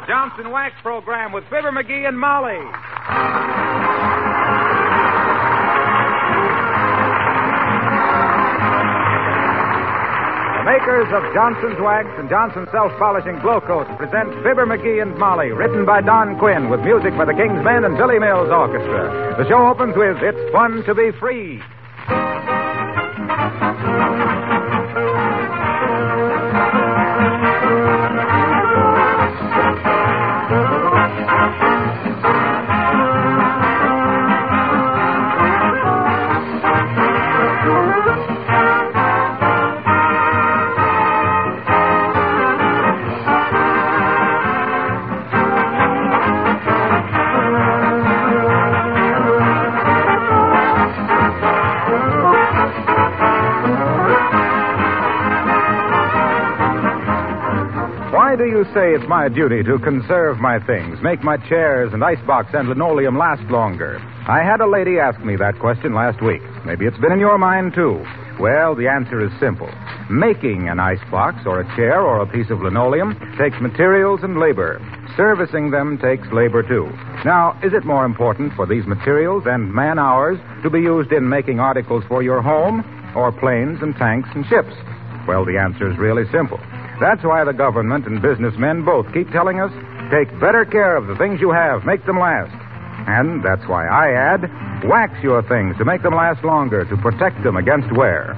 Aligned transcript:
the 0.00 0.06
Johnson 0.06 0.50
Wax 0.50 0.74
Program 0.82 1.32
with 1.32 1.44
Fibber 1.44 1.72
McGee 1.72 2.06
and 2.06 2.20
Molly. 2.20 2.60
The 10.52 10.64
makers 10.68 11.08
of 11.16 11.24
Johnson's 11.32 11.80
Wax 11.80 12.08
and 12.18 12.28
Johnson's 12.28 12.68
Self-Polishing 12.72 13.40
Glo-Coat 13.40 13.88
present 13.96 14.28
Fibber 14.44 14.66
McGee 14.66 15.00
and 15.00 15.16
Molly, 15.16 15.52
written 15.52 15.86
by 15.86 16.02
Don 16.02 16.38
Quinn 16.38 16.68
with 16.68 16.80
music 16.80 17.16
by 17.16 17.24
the 17.24 17.32
King's 17.32 17.64
Men 17.64 17.84
and 17.84 17.96
Billy 17.96 18.18
Mills 18.18 18.50
Orchestra. 18.52 19.36
The 19.38 19.48
show 19.48 19.66
opens 19.66 19.96
with 19.96 20.18
It's 20.20 20.52
Fun 20.52 20.84
to 20.84 20.94
Be 20.94 21.10
Free. 21.18 21.62
Do 58.36 58.44
you 58.44 58.64
say 58.74 58.92
it's 58.92 59.08
my 59.08 59.30
duty 59.30 59.62
to 59.62 59.78
conserve 59.78 60.36
my 60.38 60.60
things, 60.66 61.00
make 61.00 61.24
my 61.24 61.38
chairs 61.48 61.94
and 61.94 62.04
icebox 62.04 62.52
and 62.52 62.68
linoleum 62.68 63.16
last 63.16 63.40
longer? 63.50 63.98
I 64.28 64.44
had 64.44 64.60
a 64.60 64.68
lady 64.68 64.98
ask 64.98 65.18
me 65.20 65.36
that 65.36 65.58
question 65.58 65.94
last 65.94 66.20
week. 66.20 66.42
Maybe 66.66 66.84
it's 66.84 66.98
been 66.98 67.12
in 67.12 67.18
your 67.18 67.38
mind, 67.38 67.72
too. 67.72 68.04
Well, 68.38 68.74
the 68.74 68.88
answer 68.88 69.24
is 69.24 69.32
simple. 69.40 69.72
Making 70.10 70.68
an 70.68 70.78
icebox 70.78 71.46
or 71.46 71.60
a 71.60 71.76
chair 71.76 72.02
or 72.02 72.20
a 72.20 72.26
piece 72.26 72.50
of 72.50 72.60
linoleum 72.60 73.16
takes 73.38 73.58
materials 73.58 74.20
and 74.22 74.38
labor. 74.38 74.84
Servicing 75.16 75.70
them 75.70 75.96
takes 75.96 76.28
labor, 76.30 76.62
too. 76.62 76.92
Now, 77.24 77.58
is 77.64 77.72
it 77.72 77.86
more 77.86 78.04
important 78.04 78.52
for 78.52 78.66
these 78.66 78.84
materials 78.84 79.44
and 79.46 79.72
man 79.72 79.98
hours 79.98 80.38
to 80.62 80.68
be 80.68 80.80
used 80.80 81.10
in 81.10 81.26
making 81.26 81.58
articles 81.58 82.04
for 82.06 82.22
your 82.22 82.42
home 82.42 82.84
or 83.16 83.32
planes 83.32 83.78
and 83.80 83.96
tanks 83.96 84.28
and 84.34 84.44
ships? 84.44 84.76
Well, 85.26 85.46
the 85.46 85.56
answer 85.56 85.90
is 85.90 85.96
really 85.96 86.30
simple. 86.30 86.60
That's 87.00 87.22
why 87.22 87.44
the 87.44 87.52
government 87.52 88.06
and 88.06 88.22
businessmen 88.22 88.84
both 88.84 89.12
keep 89.12 89.30
telling 89.30 89.60
us 89.60 89.72
take 90.10 90.32
better 90.40 90.64
care 90.64 90.96
of 90.96 91.06
the 91.06 91.16
things 91.16 91.40
you 91.40 91.50
have, 91.50 91.84
make 91.84 92.04
them 92.06 92.18
last. 92.18 92.54
And 93.08 93.44
that's 93.44 93.66
why 93.68 93.86
I 93.86 94.12
add 94.12 94.88
wax 94.88 95.12
your 95.22 95.42
things 95.42 95.76
to 95.78 95.84
make 95.84 96.02
them 96.02 96.14
last 96.14 96.44
longer, 96.44 96.84
to 96.84 96.96
protect 96.96 97.42
them 97.42 97.56
against 97.56 97.92
wear. 97.92 98.34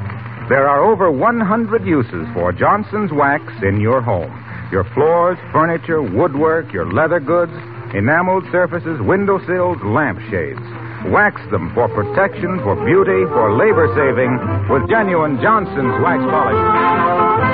There 0.48 0.66
are 0.66 0.84
over 0.84 1.10
100 1.10 1.86
uses 1.86 2.26
for 2.34 2.52
Johnson's 2.52 3.12
wax 3.12 3.44
in 3.62 3.80
your 3.80 4.00
home 4.00 4.44
your 4.70 4.84
floors, 4.92 5.38
furniture, 5.50 6.02
woodwork, 6.02 6.72
your 6.72 6.92
leather 6.92 7.20
goods, 7.20 7.52
enameled 7.94 8.44
surfaces, 8.52 9.00
window 9.00 9.38
windowsills, 9.38 9.78
lampshades. 9.82 10.60
Wax 11.08 11.40
them 11.50 11.72
for 11.74 11.88
protection, 11.88 12.60
for 12.60 12.76
beauty, 12.84 13.24
for 13.32 13.56
labor 13.56 13.88
saving 13.96 14.36
with 14.68 14.88
genuine 14.90 15.40
Johnson's 15.40 15.96
wax 16.02 16.20
polish. 16.20 17.47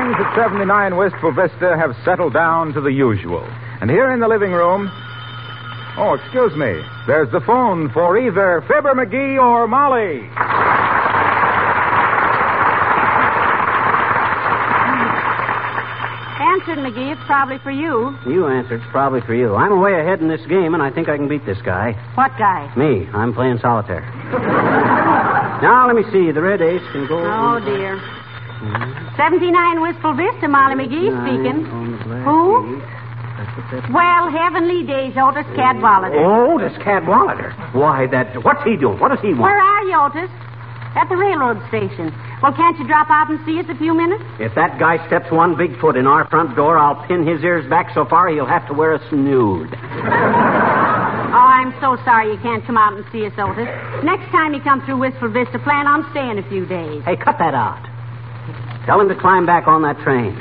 Things 0.00 0.16
at 0.16 0.34
79 0.34 0.96
Wistful 0.96 1.32
Vista 1.32 1.76
have 1.76 1.92
settled 2.04 2.32
down 2.32 2.72
to 2.72 2.80
the 2.80 2.92
usual. 2.92 3.44
And 3.80 3.90
here 3.90 4.12
in 4.12 4.20
the 4.20 4.28
living 4.28 4.52
room. 4.52 4.88
Oh, 5.98 6.16
excuse 6.16 6.56
me. 6.56 6.80
There's 7.06 7.30
the 7.32 7.40
phone 7.40 7.90
for 7.92 8.16
either 8.16 8.62
Fibber 8.62 8.94
McGee 8.94 9.36
or 9.36 9.68
Molly. 9.68 10.24
Answered, 16.40 16.78
McGee. 16.80 17.12
It's 17.12 17.20
probably 17.26 17.58
for 17.58 17.70
you. 17.70 18.16
You 18.26 18.48
answered. 18.48 18.80
It's 18.80 18.90
probably 18.90 19.20
for 19.22 19.34
you. 19.34 19.54
I'm 19.54 19.80
way 19.80 20.00
ahead 20.00 20.20
in 20.20 20.28
this 20.28 20.44
game, 20.48 20.72
and 20.72 20.82
I 20.82 20.90
think 20.90 21.08
I 21.08 21.16
can 21.16 21.28
beat 21.28 21.44
this 21.44 21.60
guy. 21.62 21.92
What 22.14 22.32
guy? 22.38 22.72
Me. 22.76 23.06
I'm 23.12 23.34
playing 23.34 23.58
solitaire. 23.60 24.00
now, 25.62 25.86
let 25.86 25.96
me 25.96 26.04
see. 26.12 26.32
The 26.32 26.40
red 26.40 26.62
ace 26.62 26.84
can 26.92 27.06
go. 27.06 27.20
Oh, 27.20 27.60
dear. 27.60 28.19
79 29.16 29.80
Wistful 29.80 30.14
Vista, 30.14 30.48
Molly 30.48 30.76
McGee 30.76 31.08
speaking. 31.24 31.64
Who? 32.28 32.76
Well, 33.92 34.28
heavenly 34.30 34.84
days, 34.84 35.16
Otis 35.16 35.46
Cadwallader. 35.56 36.20
Oh, 36.20 36.58
this 36.60 36.76
Cadwallader. 36.84 37.52
Why, 37.72 38.06
that. 38.08 38.36
What's 38.44 38.62
he 38.64 38.76
doing? 38.76 38.98
What 39.00 39.08
does 39.08 39.20
he 39.20 39.28
want? 39.28 39.40
Where 39.48 39.60
are 39.60 39.82
you, 39.84 39.96
Otis? 39.96 40.30
At 40.92 41.08
the 41.08 41.16
railroad 41.16 41.56
station. 41.68 42.12
Well, 42.42 42.52
can't 42.52 42.76
you 42.78 42.86
drop 42.86 43.08
out 43.08 43.30
and 43.30 43.38
see 43.46 43.58
us 43.60 43.66
a 43.70 43.78
few 43.78 43.94
minutes? 43.94 44.24
If 44.40 44.54
that 44.56 44.78
guy 44.78 44.98
steps 45.06 45.30
one 45.30 45.56
big 45.56 45.78
foot 45.80 45.96
in 45.96 46.06
our 46.06 46.28
front 46.28 46.54
door, 46.56 46.76
I'll 46.76 47.06
pin 47.06 47.26
his 47.26 47.42
ears 47.42 47.64
back 47.70 47.94
so 47.94 48.04
far 48.04 48.28
he'll 48.28 48.44
have 48.44 48.66
to 48.68 48.74
wear 48.74 48.94
a 48.94 49.08
snood. 49.08 49.72
Oh, 51.30 51.46
I'm 51.46 51.70
so 51.80 51.96
sorry 52.04 52.32
you 52.32 52.38
can't 52.42 52.66
come 52.66 52.76
out 52.76 52.92
and 52.92 53.04
see 53.12 53.24
us, 53.24 53.32
Otis. 53.38 53.68
Next 54.02 54.28
time 54.32 54.52
you 54.52 54.60
come 54.60 54.84
through 54.84 54.98
Wistful 54.98 55.30
Vista, 55.30 55.60
plan 55.60 55.86
on 55.86 56.02
staying 56.10 56.38
a 56.42 56.48
few 56.50 56.66
days. 56.66 57.04
Hey, 57.04 57.14
cut 57.16 57.38
that 57.38 57.54
out. 57.54 57.78
Tell 58.90 59.00
him 59.00 59.08
to 59.08 59.14
climb 59.14 59.46
back 59.46 59.68
on 59.68 59.82
that 59.82 60.02
train. 60.02 60.34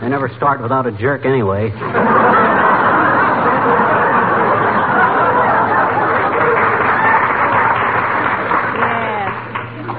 They 0.00 0.08
never 0.08 0.32
start 0.34 0.62
without 0.62 0.86
a 0.86 0.92
jerk 0.92 1.26
anyway. 1.26 1.68
Yes. 1.68 1.76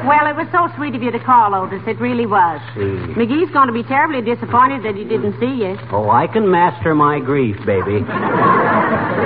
Well, 0.10 0.26
it 0.26 0.34
was 0.34 0.50
so 0.50 0.74
sweet 0.76 0.96
of 0.96 1.04
you 1.04 1.12
to 1.12 1.20
call, 1.20 1.54
Otis. 1.54 1.84
It 1.86 2.02
really 2.02 2.26
was. 2.26 2.60
See. 2.74 3.14
McGee's 3.14 3.54
going 3.54 3.68
to 3.68 3.74
be 3.74 3.84
terribly 3.84 4.26
disappointed 4.26 4.82
that 4.82 4.96
he 4.96 5.04
didn't 5.04 5.38
see 5.40 5.62
you. 5.62 5.78
Oh, 5.94 6.10
I 6.10 6.26
can 6.26 6.50
master 6.50 6.96
my 6.96 7.20
grief, 7.20 7.58
baby. 7.64 8.02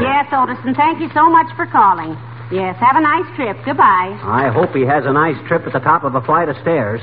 Yes, 0.03 0.28
Otis, 0.34 0.59
and 0.66 0.75
thank 0.75 1.00
you 1.00 1.07
so 1.13 1.29
much 1.29 1.47
for 1.56 1.66
calling. 1.67 2.19
Yes, 2.51 2.75
have 2.84 2.97
a 2.97 3.01
nice 3.01 3.23
trip. 3.35 3.56
Goodbye. 3.63 4.12
I 4.28 4.51
hope 4.51 4.75
he 4.75 4.84
has 4.84 5.06
a 5.06 5.13
nice 5.13 5.39
trip 5.47 5.63
at 5.66 5.72
the 5.72 5.79
top 5.79 6.03
of 6.03 6.16
a 6.16 6.22
flight 6.22 6.50
of 6.50 6.57
stairs. 6.62 7.00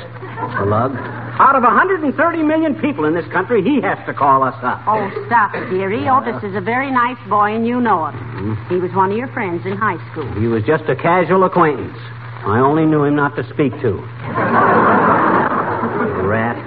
A 0.61 0.65
lug. 0.69 0.93
Out 1.41 1.57
of 1.57 1.63
130 1.63 2.05
million 2.43 2.75
people 2.81 3.07
in 3.07 3.15
this 3.15 3.25
country, 3.33 3.63
he 3.63 3.81
has 3.81 3.97
to 4.07 4.13
call 4.13 4.43
us 4.45 4.55
up. 4.63 4.83
Oh, 4.87 5.09
stop 5.27 5.55
it, 5.55 5.71
dearie. 5.71 6.07
Oh, 6.09 6.21
Otis 6.21 6.45
is 6.45 6.55
a 6.55 6.61
very 6.61 6.91
nice 6.91 7.17
boy, 7.29 7.55
and 7.55 7.67
you 7.67 7.81
know 7.81 8.07
it. 8.07 8.13
Mm-hmm. 8.13 8.69
He 8.69 8.77
was 8.77 8.93
one 8.93 9.11
of 9.11 9.17
your 9.17 9.29
friends 9.33 9.65
in 9.65 9.77
high 9.77 9.97
school. 10.13 10.31
He 10.39 10.47
was 10.47 10.63
just 10.65 10.85
a 10.85 10.95
casual 10.95 11.45
acquaintance. 11.45 11.97
I 12.45 12.61
only 12.61 12.85
knew 12.85 13.05
him 13.05 13.17
not 13.17 13.35
to 13.37 13.43
speak 13.55 13.73
to. 13.81 13.99
Rat. 16.29 16.61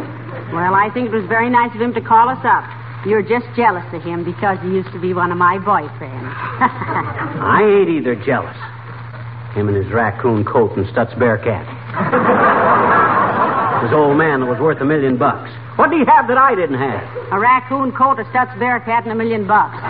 Well, 0.51 0.73
I 0.73 0.89
think 0.93 1.07
it 1.07 1.13
was 1.15 1.25
very 1.29 1.49
nice 1.49 1.73
of 1.75 1.81
him 1.81 1.93
to 1.93 2.01
call 2.01 2.27
us 2.29 2.43
up. 2.43 2.65
You're 3.05 3.23
just 3.23 3.45
jealous 3.55 3.85
of 3.93 4.03
him 4.03 4.23
because 4.23 4.59
he 4.61 4.67
used 4.69 4.91
to 4.93 4.99
be 4.99 5.13
one 5.13 5.31
of 5.31 5.37
my 5.37 5.57
boyfriends. 5.57 6.21
I 7.41 7.63
ain't 7.65 7.89
either 7.89 8.15
jealous. 8.15 8.55
Him 9.55 9.67
and 9.67 9.75
his 9.77 9.91
raccoon 9.91 10.45
coat 10.45 10.77
and 10.77 10.85
Stutz 10.87 11.17
Bearcat. 11.17 11.65
His 13.81 13.91
old 13.93 14.15
man 14.15 14.41
that 14.41 14.45
was 14.45 14.59
worth 14.59 14.79
a 14.79 14.85
million 14.85 15.17
bucks. 15.17 15.49
What 15.75 15.89
did 15.89 16.01
he 16.01 16.05
have 16.05 16.27
that 16.27 16.37
I 16.37 16.53
didn't 16.53 16.77
have? 16.77 17.01
a 17.33 17.39
raccoon 17.39 17.91
coat, 17.91 18.19
a 18.19 18.23
Stutz 18.25 18.53
Bearcat, 18.59 19.03
and 19.03 19.11
a 19.11 19.15
million 19.15 19.47
bucks. 19.47 19.75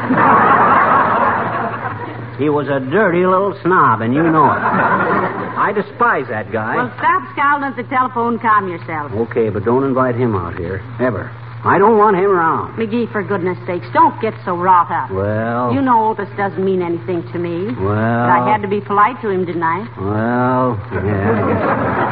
He 2.39 2.49
was 2.49 2.67
a 2.69 2.79
dirty 2.79 3.23
little 3.23 3.53
snob, 3.61 4.01
and 4.01 4.15
you 4.15 4.23
know 4.23 4.45
it. 4.49 4.57
I 4.57 5.71
despise 5.75 6.25
that 6.29 6.51
guy. 6.51 6.75
Well, 6.75 6.91
stop 6.97 7.21
scowling 7.33 7.65
at 7.69 7.75
the 7.75 7.83
telephone. 7.83 8.39
Calm 8.39 8.67
yourself. 8.67 9.11
Okay, 9.29 9.49
but 9.49 9.63
don't 9.63 9.83
invite 9.83 10.15
him 10.15 10.35
out 10.35 10.57
here. 10.57 10.81
Ever. 10.99 11.29
I 11.63 11.77
don't 11.77 11.97
want 11.97 12.17
him 12.17 12.25
around. 12.25 12.73
McGee, 12.75 13.11
for 13.11 13.21
goodness 13.21 13.57
sakes, 13.67 13.85
don't 13.93 14.19
get 14.19 14.33
so 14.43 14.57
wrought 14.57 14.89
up. 14.89 15.11
Well. 15.11 15.71
You 15.71 15.81
know 15.81 16.09
Otis 16.09 16.29
doesn't 16.35 16.65
mean 16.65 16.81
anything 16.81 17.21
to 17.31 17.37
me. 17.37 17.65
Well. 17.77 18.25
But 18.25 18.33
I 18.33 18.49
had 18.49 18.63
to 18.63 18.67
be 18.67 18.81
polite 18.81 19.21
to 19.21 19.29
him, 19.29 19.45
didn't 19.45 19.61
I? 19.61 19.85
Well, 20.01 20.75
yeah. 21.05 22.09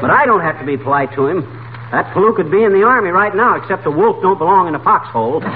But 0.00 0.10
I 0.10 0.24
don't 0.24 0.40
have 0.40 0.58
to 0.60 0.64
be 0.64 0.78
polite 0.78 1.12
to 1.14 1.26
him. 1.26 1.42
That 1.92 2.10
fluke 2.14 2.36
could 2.36 2.50
be 2.50 2.64
in 2.64 2.72
the 2.72 2.84
army 2.84 3.10
right 3.10 3.36
now, 3.36 3.56
except 3.56 3.84
a 3.84 3.90
wolf 3.90 4.22
don't 4.22 4.38
belong 4.38 4.66
in 4.66 4.74
a 4.74 4.82
foxhole. 4.82 5.44
and 5.44 5.50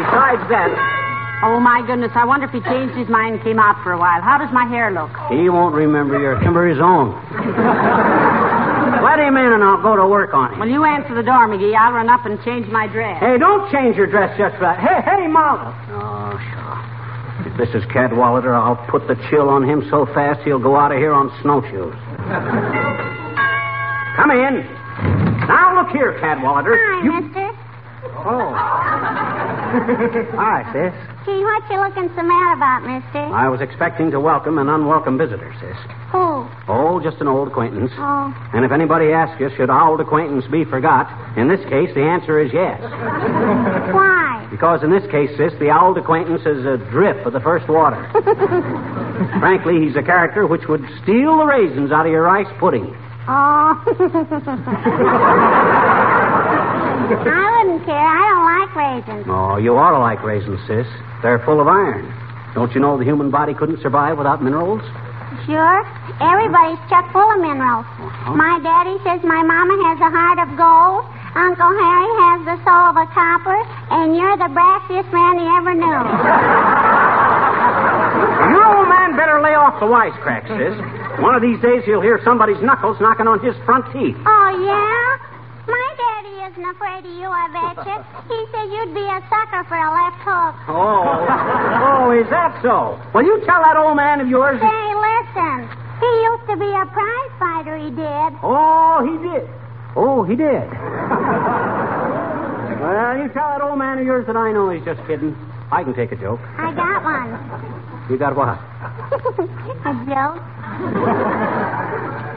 besides 0.00 0.40
that, 0.48 0.95
Oh, 1.42 1.60
my 1.60 1.82
goodness. 1.86 2.12
I 2.14 2.24
wonder 2.24 2.46
if 2.46 2.52
he 2.52 2.60
changed 2.62 2.94
his 2.96 3.08
mind 3.08 3.34
and 3.36 3.44
came 3.44 3.58
out 3.58 3.82
for 3.84 3.92
a 3.92 3.98
while. 3.98 4.22
How 4.22 4.38
does 4.38 4.50
my 4.52 4.64
hair 4.66 4.90
look? 4.90 5.10
he 5.28 5.48
won't 5.50 5.74
remember 5.74 6.18
your 6.18 6.36
remember 6.36 6.66
his 6.68 6.80
own. 6.80 7.12
Let 9.04 9.18
him 9.20 9.36
in 9.36 9.52
and 9.52 9.62
I'll 9.62 9.82
go 9.82 9.94
to 9.96 10.06
work 10.08 10.32
on 10.34 10.52
him. 10.54 10.58
Well, 10.58 10.68
you 10.68 10.84
answer 10.84 11.14
the 11.14 11.22
door, 11.22 11.46
McGee. 11.46 11.76
I'll 11.76 11.92
run 11.92 12.08
up 12.08 12.24
and 12.26 12.42
change 12.42 12.66
my 12.68 12.86
dress. 12.88 13.20
Hey, 13.20 13.36
don't 13.38 13.70
change 13.70 13.96
your 13.96 14.06
dress 14.06 14.36
just 14.38 14.54
for 14.56 14.62
that. 14.62 14.78
Hey, 14.80 15.00
hey, 15.04 15.26
Molly. 15.28 15.72
Oh, 15.92 16.38
sure. 16.40 16.78
If 17.46 17.54
this 17.58 17.68
is 17.76 17.84
Cadwallader, 17.92 18.54
I'll 18.54 18.76
put 18.90 19.06
the 19.06 19.14
chill 19.30 19.48
on 19.50 19.62
him 19.68 19.84
so 19.90 20.06
fast 20.06 20.40
he'll 20.42 20.58
go 20.58 20.74
out 20.76 20.90
of 20.90 20.98
here 20.98 21.12
on 21.12 21.30
snowshoes. 21.42 21.94
Come 24.16 24.30
in. 24.32 24.64
Now 25.46 25.74
look 25.76 25.90
here, 25.92 26.14
Cadwallader. 26.18 26.74
Hi, 26.74 27.02
You... 27.04 27.12
mister. 27.20 27.52
Oh. 28.24 28.54
Hi, 30.40 30.64
sis. 30.72 30.94
Gee, 31.26 31.42
what 31.42 31.68
you 31.68 31.82
looking 31.82 32.06
so 32.14 32.22
mad 32.22 32.54
about, 32.54 32.86
mister? 32.86 33.18
I 33.18 33.48
was 33.48 33.60
expecting 33.60 34.12
to 34.12 34.20
welcome 34.20 34.58
an 34.58 34.68
unwelcome 34.68 35.18
visitor, 35.18 35.52
sis. 35.58 35.74
Who? 36.12 36.46
Oh, 36.70 37.00
just 37.02 37.20
an 37.20 37.26
old 37.26 37.48
acquaintance. 37.48 37.90
Oh. 37.98 38.32
And 38.54 38.64
if 38.64 38.70
anybody 38.70 39.10
asks 39.10 39.40
you, 39.40 39.50
should 39.56 39.68
old 39.68 40.00
acquaintance 40.00 40.46
be 40.46 40.64
forgot? 40.64 41.10
In 41.36 41.48
this 41.48 41.58
case, 41.66 41.90
the 41.98 42.06
answer 42.06 42.38
is 42.38 42.52
yes. 42.54 42.78
Why? 43.90 44.46
Because 44.52 44.84
in 44.84 44.90
this 44.94 45.02
case, 45.10 45.30
sis, 45.36 45.50
the 45.58 45.74
old 45.74 45.98
acquaintance 45.98 46.46
is 46.46 46.62
a 46.64 46.78
drip 46.94 47.26
of 47.26 47.32
the 47.32 47.40
first 47.40 47.66
water. 47.68 47.98
Frankly, 49.42 49.82
he's 49.84 49.96
a 49.96 50.06
character 50.06 50.46
which 50.46 50.68
would 50.68 50.86
steal 51.02 51.38
the 51.38 51.44
raisins 51.44 51.90
out 51.90 52.06
of 52.06 52.12
your 52.12 52.22
rice 52.22 52.46
pudding. 52.60 52.94
Oh. 53.26 53.74
I 57.14 57.62
wouldn't 57.62 57.84
care. 57.86 57.94
I 57.94 58.22
don't 58.26 58.46
like 58.50 58.72
raisins. 58.74 59.24
Oh, 59.30 59.56
you 59.56 59.76
ought 59.78 59.92
to 59.94 59.98
like 60.02 60.22
raisins, 60.22 60.58
sis. 60.66 60.86
They're 61.22 61.38
full 61.46 61.60
of 61.60 61.68
iron. 61.68 62.10
Don't 62.54 62.72
you 62.74 62.80
know 62.80 62.96
the 62.98 63.04
human 63.04 63.30
body 63.30 63.54
couldn't 63.54 63.80
survive 63.82 64.18
without 64.18 64.42
minerals? 64.42 64.82
Sure. 65.46 65.78
Everybody's 66.18 66.80
chock 66.88 67.12
full 67.12 67.26
of 67.30 67.38
minerals. 67.38 67.86
Uh-huh. 68.00 68.34
My 68.34 68.58
daddy 68.64 68.96
says 69.04 69.20
my 69.22 69.42
mama 69.44 69.76
has 69.92 69.98
a 70.02 70.10
heart 70.10 70.38
of 70.42 70.48
gold. 70.58 71.04
Uncle 71.36 71.68
Harry 71.68 72.12
has 72.26 72.38
the 72.48 72.56
soul 72.64 72.84
of 72.90 72.96
a 72.96 73.06
copper, 73.12 73.60
and 73.92 74.16
you're 74.16 74.40
the 74.40 74.48
brassiest 74.56 75.12
man 75.12 75.36
he 75.36 75.44
ever 75.44 75.74
knew. 75.76 76.00
You 78.48 78.56
old 78.64 78.88
man 78.88 79.20
better 79.20 79.44
lay 79.44 79.52
off 79.52 79.76
the 79.76 79.84
wisecracks, 79.84 80.48
sis. 80.48 80.72
One 81.20 81.36
of 81.36 81.42
these 81.44 81.60
days 81.60 81.84
you'll 81.86 82.00
hear 82.00 82.20
somebody's 82.24 82.60
knuckles 82.64 82.96
knocking 83.04 83.28
on 83.28 83.44
his 83.44 83.52
front 83.68 83.84
teeth. 83.92 84.16
Oh, 84.24 84.48
yeah? 84.64 84.95
Isn't 86.56 86.72
afraid 86.72 87.04
of 87.04 87.12
you, 87.12 87.28
I 87.28 87.52
betcha. 87.52 88.00
He 88.32 88.40
said 88.48 88.72
you'd 88.72 88.96
be 88.96 89.04
a 89.04 89.20
sucker 89.28 89.60
for 89.68 89.76
a 89.76 89.92
left 89.92 90.16
hook. 90.24 90.56
Oh, 90.72 91.04
oh, 91.84 92.16
is 92.16 92.24
that 92.32 92.56
so? 92.64 92.96
Well, 93.12 93.28
you 93.28 93.44
tell 93.44 93.60
that 93.60 93.76
old 93.76 94.00
man 94.00 94.24
of 94.24 94.28
yours. 94.32 94.56
Say, 94.56 94.88
listen. 94.96 95.68
He 96.00 96.08
used 96.24 96.48
to 96.48 96.56
be 96.56 96.72
a 96.72 96.88
prize 96.88 97.32
fighter, 97.36 97.76
he 97.76 97.92
did. 97.92 98.40
Oh, 98.40 99.04
he 99.04 99.20
did. 99.20 99.44
Oh, 100.00 100.24
he 100.24 100.32
did. 100.32 100.48
well, 102.80 103.20
you 103.20 103.28
tell 103.36 103.52
that 103.52 103.60
old 103.60 103.76
man 103.76 104.00
of 104.00 104.08
yours 104.08 104.24
that 104.24 104.40
I 104.40 104.48
know 104.48 104.72
he's 104.72 104.88
just 104.88 105.04
kidding. 105.04 105.36
I 105.68 105.84
can 105.84 105.92
take 105.92 106.08
a 106.12 106.16
joke. 106.16 106.40
I 106.56 106.72
got 106.72 107.04
one. 107.04 107.36
You 108.08 108.16
got 108.16 108.32
what? 108.32 108.48
a 109.84 109.92
joke? 110.08 110.40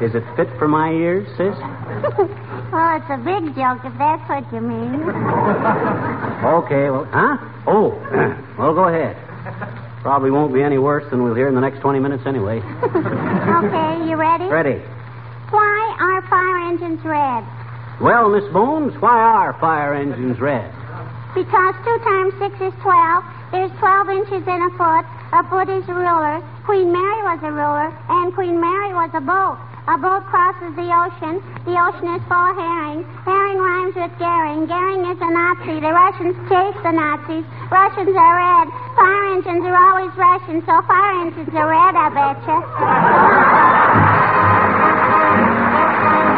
Is 0.03 0.11
it 0.11 0.27
fit 0.35 0.51
for 0.59 0.67
my 0.67 0.91
ears, 0.91 1.23
sis? 1.39 1.55
Well, 2.71 2.97
it's 2.97 3.09
a 3.09 3.17
big 3.17 3.55
joke, 3.55 3.81
if 3.83 3.93
that's 3.97 4.23
what 4.29 4.45
you 4.53 4.61
mean. 4.61 5.03
Okay, 6.39 6.89
well, 6.89 7.03
huh? 7.11 7.35
Oh, 7.67 7.91
well, 8.57 8.73
go 8.73 8.87
ahead. 8.87 9.17
Probably 10.01 10.31
won't 10.31 10.53
be 10.53 10.61
any 10.63 10.77
worse 10.77 11.03
than 11.11 11.21
we'll 11.21 11.35
hear 11.35 11.49
in 11.49 11.55
the 11.55 11.59
next 11.59 11.79
20 11.81 11.99
minutes 11.99 12.23
anyway. 12.25 12.59
okay, 12.59 14.07
you 14.07 14.15
ready? 14.15 14.45
Ready. 14.45 14.79
Why 15.51 15.97
are 15.99 16.21
fire 16.29 16.57
engines 16.71 17.03
red? 17.03 17.43
Well, 17.99 18.29
Miss 18.29 18.45
Bones, 18.53 18.95
why 19.01 19.11
are 19.19 19.53
fire 19.59 19.93
engines 19.95 20.39
red? 20.39 20.71
Because 21.35 21.75
two 21.83 21.97
times 22.07 22.33
six 22.39 22.55
is 22.61 22.73
twelve. 22.81 23.23
There's 23.51 23.71
twelve 23.79 24.09
inches 24.09 24.47
in 24.47 24.59
a 24.63 24.71
foot. 24.79 25.05
A 25.35 25.43
foot 25.49 25.67
is 25.69 25.83
a 25.89 25.93
ruler. 25.93 26.41
Queen 26.65 26.91
Mary 26.91 27.21
was 27.27 27.39
a 27.43 27.51
ruler, 27.51 27.91
and 28.09 28.33
Queen 28.33 28.59
Mary 28.61 28.93
was 28.93 29.11
a 29.13 29.21
boat. 29.21 29.59
A 29.89 29.97
boat 29.97 30.23
crosses 30.29 30.75
the 30.75 30.85
ocean. 30.85 31.41
The 31.65 31.73
ocean 31.73 32.13
is 32.13 32.21
full 32.29 32.37
of 32.37 32.55
herring. 32.55 33.01
Herring 33.25 33.57
rhymes 33.57 33.95
with 33.95 34.13
Goering. 34.19 34.67
Goering 34.67 35.01
is 35.09 35.17
a 35.17 35.31
Nazi. 35.33 35.79
The 35.81 35.89
Russians 35.89 36.37
chase 36.45 36.77
the 36.85 36.91
Nazis. 36.91 37.43
Russians 37.71 38.13
are 38.13 38.35
red. 38.37 38.69
Fire 38.93 39.33
engines 39.33 39.65
are 39.65 39.73
always 39.73 40.13
Russian, 40.13 40.61
so 40.61 40.79
fire 40.85 41.25
engines 41.25 41.49
are 41.55 41.69
red, 41.73 41.95
I 41.97 42.09
betcha. 42.13 42.61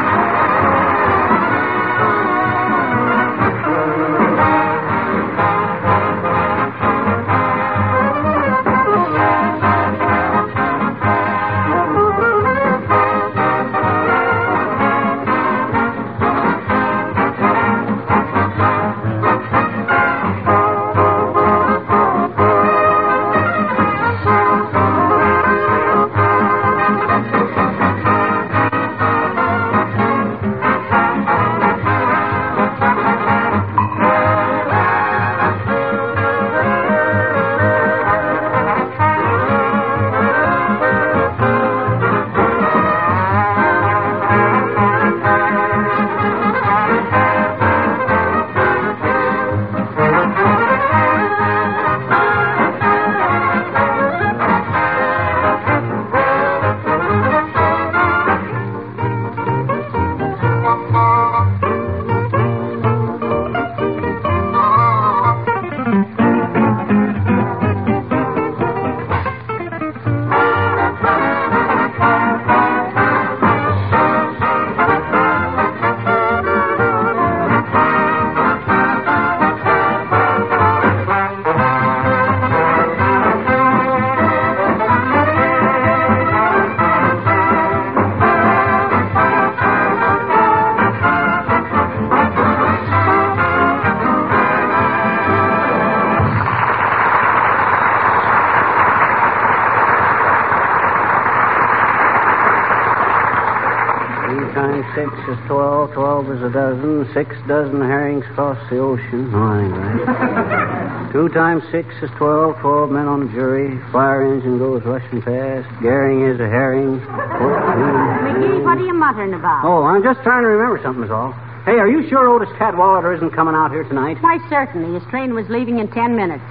Six 107.14 107.36
dozen 107.46 107.82
herrings 107.82 108.24
cross 108.36 108.58
the 108.70 108.80
ocean. 108.80 109.28
Oh, 109.36 109.52
anyway. 109.60 111.12
Two 111.12 111.28
times 111.36 111.62
six 111.72 111.92
is 112.02 112.10
twelve. 112.16 112.56
Twelve 112.64 112.90
men 112.90 113.08
on 113.08 113.28
the 113.28 113.32
jury. 113.34 113.76
Fire 113.92 114.24
engine 114.32 114.58
goes 114.58 114.82
rushing 114.86 115.22
past. 115.22 115.68
Garing 115.84 116.24
is 116.24 116.40
a 116.40 116.48
herring. 116.48 117.00
McGee, 117.04 118.64
what 118.64 118.78
are 118.78 118.86
you 118.86 118.94
muttering 118.94 119.34
about? 119.34 119.66
Oh, 119.66 119.84
I'm 119.84 120.02
just 120.04 120.24
trying 120.24 120.44
to 120.44 120.50
remember 120.56 120.80
something, 120.82 121.04
is 121.04 121.12
all. 121.12 121.34
Hey, 121.68 121.78
are 121.84 121.90
you 121.92 122.08
sure 122.08 122.30
Otis 122.30 122.50
Cadwallader 122.58 123.14
isn't 123.14 123.32
coming 123.36 123.56
out 123.56 123.72
here 123.72 123.84
tonight? 123.84 124.16
Why, 124.22 124.40
certainly. 124.50 124.98
His 124.98 125.04
train 125.12 125.34
was 125.34 125.46
leaving 125.50 125.80
in 125.80 125.92
ten 125.92 126.16
minutes. 126.16 126.44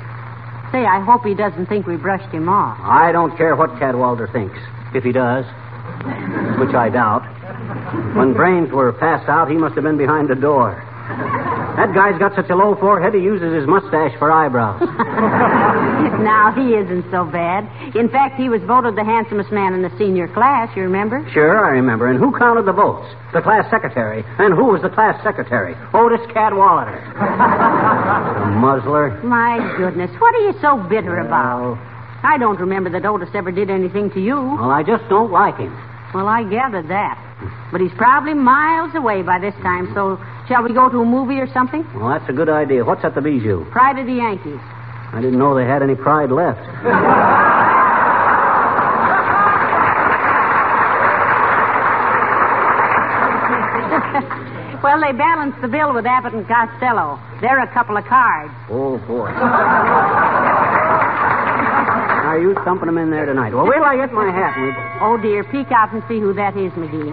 Say, 0.72 0.84
I 0.84 1.00
hope 1.00 1.24
he 1.24 1.34
doesn't 1.34 1.66
think 1.66 1.86
we 1.86 1.96
brushed 1.96 2.30
him 2.32 2.48
off. 2.48 2.78
I 2.82 3.12
don't 3.12 3.34
care 3.36 3.56
what 3.56 3.70
Cadwallader 3.80 4.28
thinks. 4.30 4.58
If 4.94 5.04
he 5.04 5.12
does, 5.12 5.46
which 6.60 6.74
I 6.76 6.90
doubt. 6.92 7.24
When 8.14 8.32
brains 8.34 8.70
were 8.70 8.92
passed 8.92 9.28
out, 9.28 9.50
he 9.50 9.56
must 9.56 9.74
have 9.74 9.84
been 9.84 9.98
behind 9.98 10.28
the 10.28 10.34
door. 10.36 10.78
That 11.76 11.94
guy's 11.94 12.18
got 12.18 12.34
such 12.36 12.50
a 12.50 12.54
low 12.54 12.76
forehead, 12.76 13.14
he 13.14 13.20
uses 13.20 13.54
his 13.54 13.66
mustache 13.66 14.12
for 14.18 14.30
eyebrows. 14.30 14.80
now, 16.22 16.52
he 16.54 16.74
isn't 16.74 17.10
so 17.10 17.24
bad. 17.24 17.66
In 17.96 18.08
fact, 18.08 18.38
he 18.38 18.48
was 18.48 18.60
voted 18.62 18.94
the 18.94 19.04
handsomest 19.04 19.50
man 19.50 19.74
in 19.74 19.82
the 19.82 19.90
senior 19.98 20.28
class, 20.28 20.68
you 20.76 20.82
remember? 20.82 21.26
Sure, 21.32 21.64
I 21.64 21.70
remember. 21.70 22.06
And 22.06 22.18
who 22.18 22.36
counted 22.36 22.66
the 22.66 22.72
votes? 22.72 23.08
The 23.32 23.40
class 23.40 23.68
secretary. 23.70 24.22
And 24.38 24.54
who 24.54 24.66
was 24.66 24.82
the 24.82 24.90
class 24.90 25.20
secretary? 25.24 25.74
Otis 25.94 26.20
Cadwallader. 26.32 27.00
muzzler. 28.60 29.20
My 29.24 29.58
goodness, 29.76 30.10
what 30.20 30.34
are 30.34 30.46
you 30.46 30.54
so 30.60 30.76
bitter 30.88 31.18
about? 31.18 31.78
I 32.22 32.36
don't 32.38 32.60
remember 32.60 32.90
that 32.90 33.06
Otis 33.06 33.30
ever 33.34 33.50
did 33.50 33.70
anything 33.70 34.10
to 34.10 34.20
you. 34.20 34.36
Well, 34.36 34.70
I 34.70 34.82
just 34.82 35.08
don't 35.08 35.32
like 35.32 35.56
him. 35.56 35.72
Well, 36.14 36.26
I 36.26 36.42
gathered 36.42 36.88
that. 36.88 37.18
But 37.70 37.80
he's 37.80 37.92
probably 37.96 38.34
miles 38.34 38.94
away 38.94 39.22
by 39.22 39.38
this 39.38 39.54
time, 39.62 39.92
so 39.94 40.18
shall 40.48 40.62
we 40.62 40.74
go 40.74 40.88
to 40.88 41.00
a 41.00 41.04
movie 41.04 41.38
or 41.38 41.46
something? 41.52 41.86
Well, 41.94 42.08
that's 42.08 42.28
a 42.28 42.32
good 42.32 42.48
idea. 42.48 42.84
What's 42.84 43.04
at 43.04 43.14
the 43.14 43.20
Bijou? 43.20 43.64
Pride 43.70 43.98
of 43.98 44.06
the 44.06 44.14
Yankees. 44.14 44.58
I 45.12 45.20
didn't 45.20 45.38
know 45.38 45.54
they 45.54 45.64
had 45.64 45.82
any 45.82 45.94
pride 45.94 46.30
left. 46.30 46.60
well, 54.82 55.00
they 55.00 55.12
balanced 55.12 55.60
the 55.62 55.68
bill 55.68 55.94
with 55.94 56.06
Abbott 56.06 56.34
and 56.34 56.46
Costello. 56.46 57.20
They're 57.40 57.60
a 57.60 57.72
couple 57.72 57.96
of 57.96 58.04
cards. 58.04 58.52
Oh, 58.68 58.98
boy. 59.06 59.30
Are 62.30 62.38
you 62.38 62.54
thumping 62.62 62.86
them 62.86 62.94
in 62.96 63.10
there 63.10 63.26
tonight? 63.26 63.50
Well, 63.52 63.66
wait 63.66 63.74
till 63.74 63.90
I 63.90 63.96
get 63.96 64.14
my 64.14 64.30
hat. 64.30 64.54
And 64.54 64.70
we... 64.70 64.72
Oh, 65.02 65.18
dear. 65.18 65.42
Peek 65.50 65.74
out 65.74 65.90
and 65.90 65.98
see 66.06 66.22
who 66.22 66.32
that 66.38 66.54
is, 66.54 66.70
McGee. 66.78 67.10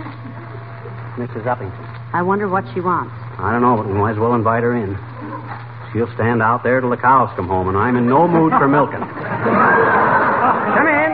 Mrs. 1.18 1.42
Uppington. 1.42 1.74
I 2.14 2.22
wonder 2.22 2.48
what 2.48 2.64
she 2.76 2.82
wants. 2.82 3.18
I 3.42 3.50
don't 3.50 3.66
know, 3.66 3.76
but 3.82 3.88
we 3.90 3.98
might 3.98 4.12
as 4.12 4.20
well 4.22 4.36
invite 4.36 4.62
her 4.62 4.78
in. 4.78 4.94
She'll 5.90 6.14
stand 6.14 6.46
out 6.46 6.62
there 6.62 6.82
till 6.82 6.92
the 6.92 7.02
cows 7.02 7.34
come 7.36 7.48
home, 7.48 7.68
and 7.68 7.76
I'm 7.76 7.98
in 7.98 8.06
no 8.06 8.28
mood 8.28 8.54
for 8.62 8.68
milking. 8.70 9.02
come 10.78 10.86
in. 10.86 11.10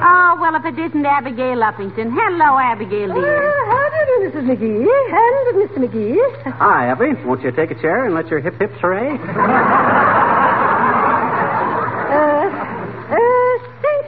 Oh, 0.00 0.40
well, 0.40 0.56
if 0.56 0.64
it 0.64 0.80
isn't 0.80 1.04
Abigail 1.04 1.60
Uppington. 1.60 2.16
Hello, 2.16 2.56
Abigail, 2.56 3.12
dear. 3.12 3.44
Uh, 3.44 3.60
how 3.68 3.92
do 3.92 3.96
you 4.08 4.08
do, 4.08 4.40
Mrs. 4.40 4.56
McGee? 4.56 4.88
And 4.88 5.52
Mr. 5.60 5.84
McGee. 5.84 6.16
Hi, 6.56 6.88
Abby. 6.88 7.12
Won't 7.28 7.42
you 7.42 7.52
take 7.52 7.70
a 7.72 7.76
chair 7.76 8.06
and 8.06 8.14
let 8.14 8.28
your 8.28 8.40
hip 8.40 8.58
hips 8.58 8.80
hooray? 8.80 9.20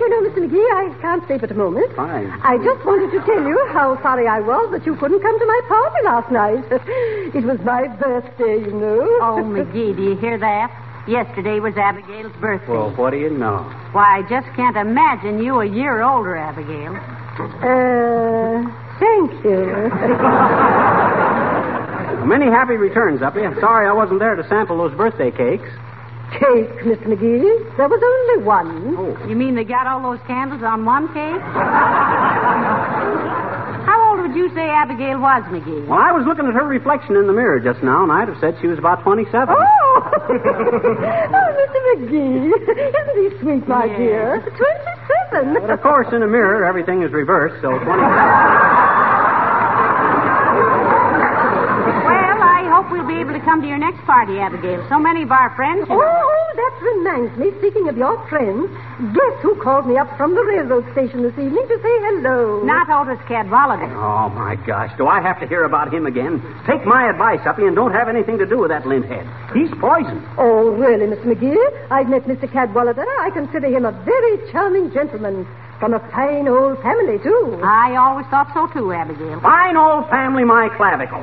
you 0.04 0.10
know, 0.10 0.28
Mr. 0.28 0.33
McGee, 0.44 0.60
I 0.76 0.94
can't 1.00 1.24
stay 1.24 1.38
but 1.38 1.50
a 1.50 1.54
moment. 1.54 1.94
Fine. 1.96 2.28
I 2.42 2.58
just 2.58 2.84
wanted 2.84 3.10
to 3.16 3.24
tell 3.24 3.42
you 3.48 3.56
how 3.72 4.00
sorry 4.02 4.28
I 4.28 4.40
was 4.40 4.70
that 4.72 4.84
you 4.84 4.94
couldn't 4.96 5.20
come 5.20 5.38
to 5.38 5.46
my 5.46 5.60
party 5.68 6.04
last 6.04 6.30
night. 6.30 6.64
it 7.34 7.44
was 7.44 7.58
my 7.64 7.88
birthday, 7.96 8.60
you 8.60 8.72
know. 8.72 9.00
Oh, 9.24 9.40
McGee, 9.40 9.96
do 9.96 10.02
you 10.02 10.16
hear 10.16 10.38
that? 10.38 10.68
Yesterday 11.08 11.60
was 11.60 11.74
Abigail's 11.76 12.32
birthday. 12.40 12.72
Well, 12.72 12.94
what 12.96 13.10
do 13.10 13.18
you 13.18 13.30
know? 13.30 13.64
Why, 13.92 14.20
I 14.20 14.22
just 14.28 14.46
can't 14.56 14.76
imagine 14.76 15.42
you 15.42 15.60
a 15.60 15.66
year 15.66 16.02
older, 16.02 16.36
Abigail. 16.36 16.96
Uh, 17.36 18.68
thank 19.00 19.32
you. 19.44 19.90
Many 22.24 22.46
happy 22.46 22.76
returns, 22.76 23.20
Uppy. 23.20 23.40
I'm 23.44 23.58
sorry 23.60 23.86
I 23.86 23.92
wasn't 23.92 24.18
there 24.20 24.34
to 24.34 24.48
sample 24.48 24.78
those 24.78 24.96
birthday 24.96 25.30
cakes. 25.30 25.68
Cake, 26.34 26.70
Mr. 26.82 27.06
McGee. 27.06 27.76
There 27.76 27.88
was 27.88 28.02
only 28.02 28.44
one. 28.44 28.96
Oh. 28.98 29.14
You 29.28 29.36
mean 29.36 29.54
they 29.54 29.62
got 29.64 29.86
all 29.86 30.02
those 30.02 30.18
candles 30.26 30.62
on 30.62 30.84
one 30.84 31.06
cake? 31.14 31.40
How 33.86 33.98
old 34.10 34.20
would 34.26 34.34
you 34.34 34.48
say 34.54 34.66
Abigail 34.68 35.20
was, 35.20 35.44
McGee? 35.52 35.86
Well, 35.86 35.98
I 36.00 36.10
was 36.10 36.24
looking 36.26 36.46
at 36.46 36.54
her 36.54 36.66
reflection 36.66 37.14
in 37.16 37.26
the 37.28 37.32
mirror 37.32 37.60
just 37.60 37.82
now, 37.84 38.02
and 38.02 38.10
I'd 38.10 38.28
have 38.28 38.38
said 38.40 38.56
she 38.60 38.66
was 38.66 38.78
about 38.78 39.02
27. 39.04 39.30
Oh! 39.54 39.54
oh, 39.54 41.48
Mr. 41.54 41.78
McGee. 41.94 42.50
Isn't 42.50 43.18
he 43.22 43.28
sweet, 43.40 43.68
my 43.68 43.84
Yes. 43.86 43.96
dear? 43.98 44.40
27. 45.30 45.54
But 45.62 45.70
of 45.70 45.80
course, 45.82 46.08
in 46.12 46.22
a 46.22 46.26
mirror, 46.26 46.64
everything 46.64 47.02
is 47.02 47.12
reversed, 47.12 47.60
so 47.62 47.70
27. 47.78 47.84
I 53.04 53.06
hope 53.06 53.12
we'll 53.12 53.20
be 53.20 53.28
able 53.28 53.38
to 53.38 53.44
come 53.44 53.60
to 53.60 53.68
your 53.68 53.76
next 53.76 54.00
party, 54.06 54.38
Abigail. 54.40 54.80
So 54.88 54.98
many 54.98 55.22
of 55.28 55.30
our 55.30 55.52
friends. 55.56 55.84
Oh, 55.90 56.00
oh, 56.00 56.52
that 56.56 56.72
reminds 56.80 57.36
me. 57.36 57.52
Speaking 57.60 57.88
of 57.88 57.98
your 57.98 58.16
friends, 58.32 58.72
guess 59.12 59.36
who 59.44 59.60
called 59.60 59.84
me 59.86 59.98
up 59.98 60.08
from 60.16 60.34
the 60.34 60.40
railroad 60.40 60.88
station 60.96 61.20
this 61.20 61.36
evening 61.36 61.68
to 61.68 61.76
say 61.84 61.94
hello? 62.08 62.64
Not 62.64 62.88
Otis 62.88 63.20
Cadwallader. 63.28 63.92
Oh, 63.92 64.30
my 64.30 64.56
gosh. 64.64 64.88
Do 64.96 65.06
I 65.06 65.20
have 65.20 65.38
to 65.40 65.46
hear 65.46 65.64
about 65.64 65.92
him 65.92 66.06
again? 66.06 66.40
Take 66.66 66.86
my 66.86 67.10
advice, 67.10 67.44
Uppy, 67.44 67.68
and 67.68 67.76
don't 67.76 67.92
have 67.92 68.08
anything 68.08 68.38
to 68.38 68.46
do 68.46 68.56
with 68.56 68.70
that 68.70 68.86
lint 68.86 69.04
head. 69.04 69.28
He's 69.52 69.68
poison. 69.76 70.24
Oh, 70.38 70.72
really, 70.72 71.06
Miss 71.06 71.20
McGee? 71.20 71.60
I've 71.92 72.08
met 72.08 72.24
Mr. 72.24 72.50
Cadwallader. 72.50 73.04
I 73.20 73.28
consider 73.36 73.68
him 73.68 73.84
a 73.84 73.92
very 73.92 74.50
charming 74.50 74.92
gentleman. 74.92 75.46
From 75.80 75.92
a 75.92 76.00
fine 76.10 76.48
old 76.48 76.80
family, 76.80 77.18
too. 77.18 77.60
I 77.62 77.96
always 77.96 78.24
thought 78.32 78.48
so, 78.54 78.66
too, 78.72 78.92
Abigail. 78.92 79.40
Fine 79.40 79.76
old 79.76 80.08
family, 80.08 80.44
my 80.44 80.70
clavicle. 80.78 81.20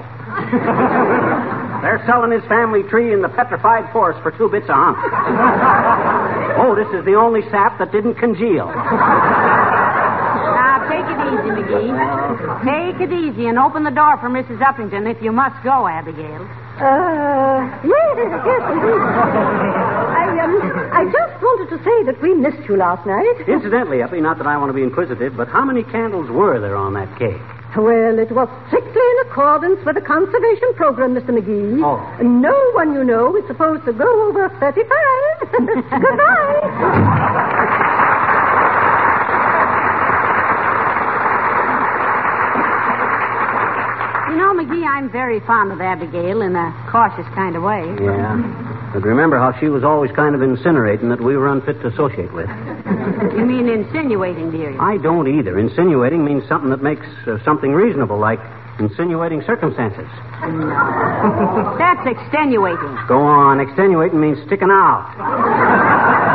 They're 1.82 2.02
selling 2.06 2.32
his 2.32 2.46
family 2.46 2.84
tree 2.84 3.12
in 3.14 3.22
the 3.22 3.30
petrified 3.30 3.92
forest 3.92 4.22
for 4.22 4.32
two 4.32 4.50
bits 4.50 4.70
a 4.70 4.74
hump. 4.74 4.98
oh, 6.62 6.76
this 6.78 6.88
is 6.94 7.04
the 7.06 7.18
only 7.18 7.42
sap 7.50 7.80
that 7.80 7.92
didn't 7.92 8.16
congeal. 8.22 8.70
Now, 10.52 10.86
take 10.86 11.06
it 11.10 11.18
easy, 11.26 11.50
McGee. 11.58 11.90
Take 12.62 13.02
it 13.02 13.12
easy 13.12 13.48
and 13.48 13.58
open 13.58 13.84
the 13.84 13.90
door 13.90 14.18
for 14.22 14.30
Mrs. 14.30 14.62
Uppington 14.62 15.10
if 15.10 15.22
you 15.24 15.32
must 15.32 15.58
go, 15.64 15.88
Abigail. 15.88 16.46
Uh, 16.78 17.66
yes, 17.82 18.18
yes, 18.46 18.62
indeed. 18.74 19.02
I, 19.02 20.38
um, 20.42 20.54
I 20.94 21.04
just 21.10 21.34
wanted 21.42 21.70
to 21.78 21.84
say 21.84 22.04
that 22.06 22.22
we 22.22 22.34
missed 22.34 22.62
you 22.70 22.78
last 22.78 23.06
night. 23.06 23.42
Incidentally, 23.48 24.02
Uppy, 24.02 24.22
not 24.22 24.38
that 24.38 24.48
I 24.48 24.58
want 24.58 24.70
to 24.70 24.74
be 24.74 24.84
inquisitive, 24.84 25.36
but 25.36 25.48
how 25.48 25.66
many 25.66 25.84
candles 25.84 26.30
were 26.30 26.60
there 26.60 26.76
on 26.76 26.94
that 26.94 27.10
cake? 27.18 27.42
Well, 27.76 28.20
it 28.20 28.32
was 28.32 28.50
strictly 28.68 29.02
in 29.02 29.18
accordance 29.32 29.80
with 29.86 29.96
the 29.96 30.02
conservation 30.02 30.74
program, 30.76 31.16
Mr. 31.16 31.30
McGee. 31.32 31.82
Oh. 31.84 31.98
No 32.22 32.54
one, 32.74 32.94
you 32.94 33.04
know, 33.04 33.36
is 33.38 33.48
supposed 33.48 33.86
to 33.86 33.94
go 33.94 34.28
over 34.28 34.50
35. 34.60 34.90
Goodbye. 36.02 37.72
You 44.32 44.38
know, 44.38 44.54
McGee, 44.54 44.86
I'm 44.88 45.12
very 45.12 45.40
fond 45.42 45.72
of 45.74 45.82
Abigail 45.82 46.42
in 46.42 46.56
a 46.56 46.72
cautious 46.90 47.26
kind 47.36 47.56
of 47.56 47.64
way. 47.64 47.84
Yeah. 48.00 48.90
But 48.94 49.04
remember 49.04 49.38
how 49.38 49.58
she 49.60 49.68
was 49.68 49.84
always 49.84 50.12
kind 50.12 50.36
of 50.36 50.42
incinerating 50.42 51.10
that 51.10 51.20
we 51.20 51.36
were 51.36 51.48
unfit 51.48 51.82
to 51.82 51.88
associate 51.88 52.32
with. 52.34 52.48
You 53.38 53.46
mean 53.46 53.70
insinuating, 53.70 54.52
dearie? 54.52 54.78
I 54.80 54.98
don't 54.98 55.28
either. 55.28 55.58
Insinuating 55.60 56.24
means 56.24 56.48
something 56.48 56.70
that 56.70 56.82
makes 56.82 57.06
uh, 57.28 57.38
something 57.46 57.72
reasonable, 57.72 58.20
like 58.20 58.40
insinuating 58.80 59.42
circumstances. 59.46 60.08
No. 60.42 61.76
That's 61.80 62.06
extenuating. 62.08 62.98
Go 63.08 63.22
on. 63.22 63.60
Extenuating 63.60 64.20
means 64.20 64.38
sticking 64.48 64.70
out. 64.72 65.08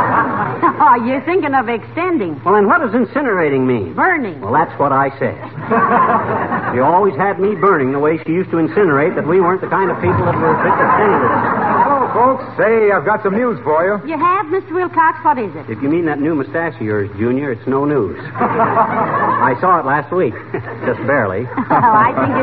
Oh, 0.79 0.95
you're 1.05 1.21
thinking 1.25 1.53
of 1.53 1.69
extending. 1.69 2.41
Well, 2.43 2.53
then 2.53 2.67
what 2.67 2.81
does 2.81 2.91
incinerating 2.93 3.65
mean? 3.65 3.93
Burning. 3.93 4.41
Well, 4.41 4.53
that's 4.53 4.73
what 4.79 4.91
I 4.91 5.09
said. 5.17 5.37
she 6.73 6.79
always 6.81 7.15
had 7.15 7.39
me 7.39 7.55
burning 7.55 7.91
the 7.91 7.99
way 7.99 8.17
she 8.25 8.31
used 8.31 8.49
to 8.51 8.57
incinerate 8.57 9.15
that 9.15 9.25
we 9.27 9.41
weren't 9.41 9.61
the 9.61 9.69
kind 9.69 9.89
of 9.89 9.97
people 9.97 10.21
that 10.25 10.37
were 10.37 10.53
fit 10.61 10.73
to 10.73 10.85
stand 10.97 11.17
it. 11.17 11.86
Hello, 12.17 12.33
folks. 12.33 12.49
Say, 12.57 12.89
I've 12.89 13.05
got 13.05 13.21
some 13.21 13.37
news 13.37 13.61
for 13.63 13.85
you. 13.85 14.01
You 14.09 14.17
have, 14.17 14.47
Mr. 14.47 14.73
Wilcox? 14.73 15.21
What 15.21 15.37
is 15.37 15.53
it? 15.53 15.69
If 15.69 15.83
you 15.83 15.89
mean 15.89 16.05
that 16.09 16.17
new 16.19 16.33
mustache 16.33 16.73
of 16.73 16.81
yours, 16.81 17.11
Junior, 17.13 17.51
it's 17.51 17.67
no 17.67 17.85
news. 17.85 18.17
I 18.33 19.53
saw 19.61 19.77
it 19.77 19.85
last 19.85 20.09
week. 20.11 20.33
Just 20.81 20.97
barely. 21.05 21.45
oh, 21.45 21.53
I 21.69 22.09
think 22.17 22.33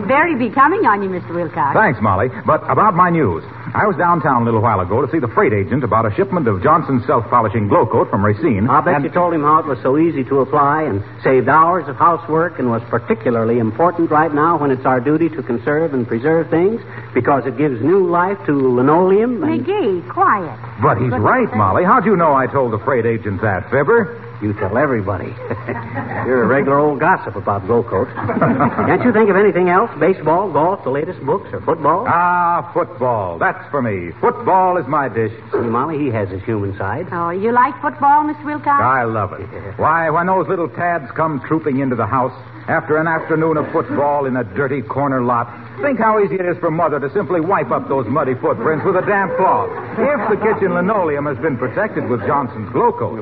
it's 0.00 0.08
very 0.08 0.32
becoming 0.40 0.88
on 0.88 1.02
you, 1.02 1.10
Mr. 1.10 1.34
Wilcox. 1.34 1.76
Thanks, 1.76 2.00
Molly. 2.00 2.28
But 2.46 2.64
about 2.70 2.94
my 2.94 3.10
news. 3.10 3.44
I 3.74 3.86
was 3.86 3.96
downtown 3.96 4.42
a 4.42 4.44
little 4.44 4.60
while 4.60 4.80
ago 4.80 5.00
to 5.00 5.10
see 5.10 5.18
the 5.18 5.32
freight 5.32 5.54
agent 5.54 5.82
about 5.82 6.04
a 6.04 6.14
shipment 6.14 6.46
of 6.46 6.62
Johnson's 6.62 7.06
self-polishing 7.06 7.68
Glo-Coat 7.68 8.10
from 8.10 8.22
Racine. 8.22 8.68
I 8.68 8.82
bet 8.82 8.96
and- 8.96 9.04
you 9.04 9.10
told 9.10 9.32
him 9.32 9.42
how 9.42 9.60
it 9.60 9.66
was 9.66 9.78
so 9.80 9.96
easy 9.96 10.24
to 10.24 10.40
apply 10.40 10.82
and 10.82 11.02
saved 11.24 11.48
hours 11.48 11.88
of 11.88 11.96
housework 11.96 12.58
and 12.58 12.68
was 12.68 12.82
particularly 12.90 13.58
important 13.58 14.10
right 14.10 14.32
now 14.32 14.58
when 14.58 14.70
it's 14.70 14.84
our 14.84 15.00
duty 15.00 15.30
to 15.30 15.42
conserve 15.42 15.94
and 15.94 16.06
preserve 16.06 16.50
things 16.50 16.82
because 17.14 17.46
it 17.46 17.56
gives 17.56 17.80
new 17.80 18.06
life 18.06 18.36
to 18.44 18.52
linoleum 18.52 19.42
and... 19.42 19.64
McGee, 19.64 20.12
quiet. 20.12 20.58
But 20.82 20.98
he's 20.98 21.10
right, 21.10 21.48
Molly. 21.56 21.84
How'd 21.84 22.04
you 22.04 22.16
know 22.16 22.34
I 22.34 22.48
told 22.48 22.72
the 22.72 22.78
freight 22.84 23.06
agent 23.06 23.40
that, 23.40 23.70
Fibber? 23.70 24.31
You 24.42 24.52
tell 24.54 24.76
everybody. 24.76 25.26
You're 26.26 26.42
a 26.42 26.46
regular 26.46 26.78
old 26.80 26.98
gossip 26.98 27.36
about 27.36 27.64
Glo-Coat. 27.66 28.08
Can't 28.12 29.04
you 29.04 29.12
think 29.12 29.30
of 29.30 29.36
anything 29.36 29.68
else? 29.68 29.88
Baseball, 30.00 30.50
golf, 30.50 30.82
the 30.82 30.90
latest 30.90 31.24
books, 31.24 31.48
or 31.52 31.60
football? 31.60 32.04
Ah, 32.08 32.68
football. 32.74 33.38
That's 33.38 33.70
for 33.70 33.80
me. 33.80 34.10
Football 34.20 34.78
is 34.78 34.86
my 34.88 35.08
dish. 35.08 35.32
See, 35.52 35.58
Molly, 35.58 35.96
he 35.98 36.10
has 36.10 36.28
his 36.28 36.42
human 36.42 36.76
side. 36.76 37.06
Oh, 37.12 37.30
you 37.30 37.52
like 37.52 37.80
football, 37.80 38.24
Miss 38.24 38.36
Wilcox? 38.44 38.82
I 38.82 39.04
love 39.04 39.32
it. 39.32 39.46
Why, 39.78 40.10
when 40.10 40.26
those 40.26 40.48
little 40.48 40.68
tads 40.68 41.08
come 41.14 41.40
trooping 41.46 41.78
into 41.78 41.94
the 41.94 42.06
house 42.06 42.34
after 42.68 42.96
an 42.98 43.06
afternoon 43.06 43.56
of 43.56 43.70
football 43.72 44.26
in 44.26 44.36
a 44.36 44.44
dirty 44.44 44.82
corner 44.82 45.22
lot, 45.22 45.50
think 45.82 45.98
how 45.98 46.22
easy 46.22 46.36
it 46.36 46.46
is 46.46 46.56
for 46.58 46.70
Mother 46.70 47.00
to 47.00 47.10
simply 47.12 47.40
wipe 47.40 47.70
up 47.70 47.88
those 47.88 48.06
muddy 48.06 48.34
footprints 48.34 48.84
with 48.84 48.94
a 48.94 49.02
damp 49.02 49.34
cloth. 49.36 49.70
If 49.98 50.20
the 50.30 50.38
kitchen 50.38 50.74
linoleum 50.74 51.26
has 51.26 51.38
been 51.38 51.58
protected 51.58 52.08
with 52.08 52.20
Johnson's 52.26 52.70
Glo-Coat. 52.70 53.18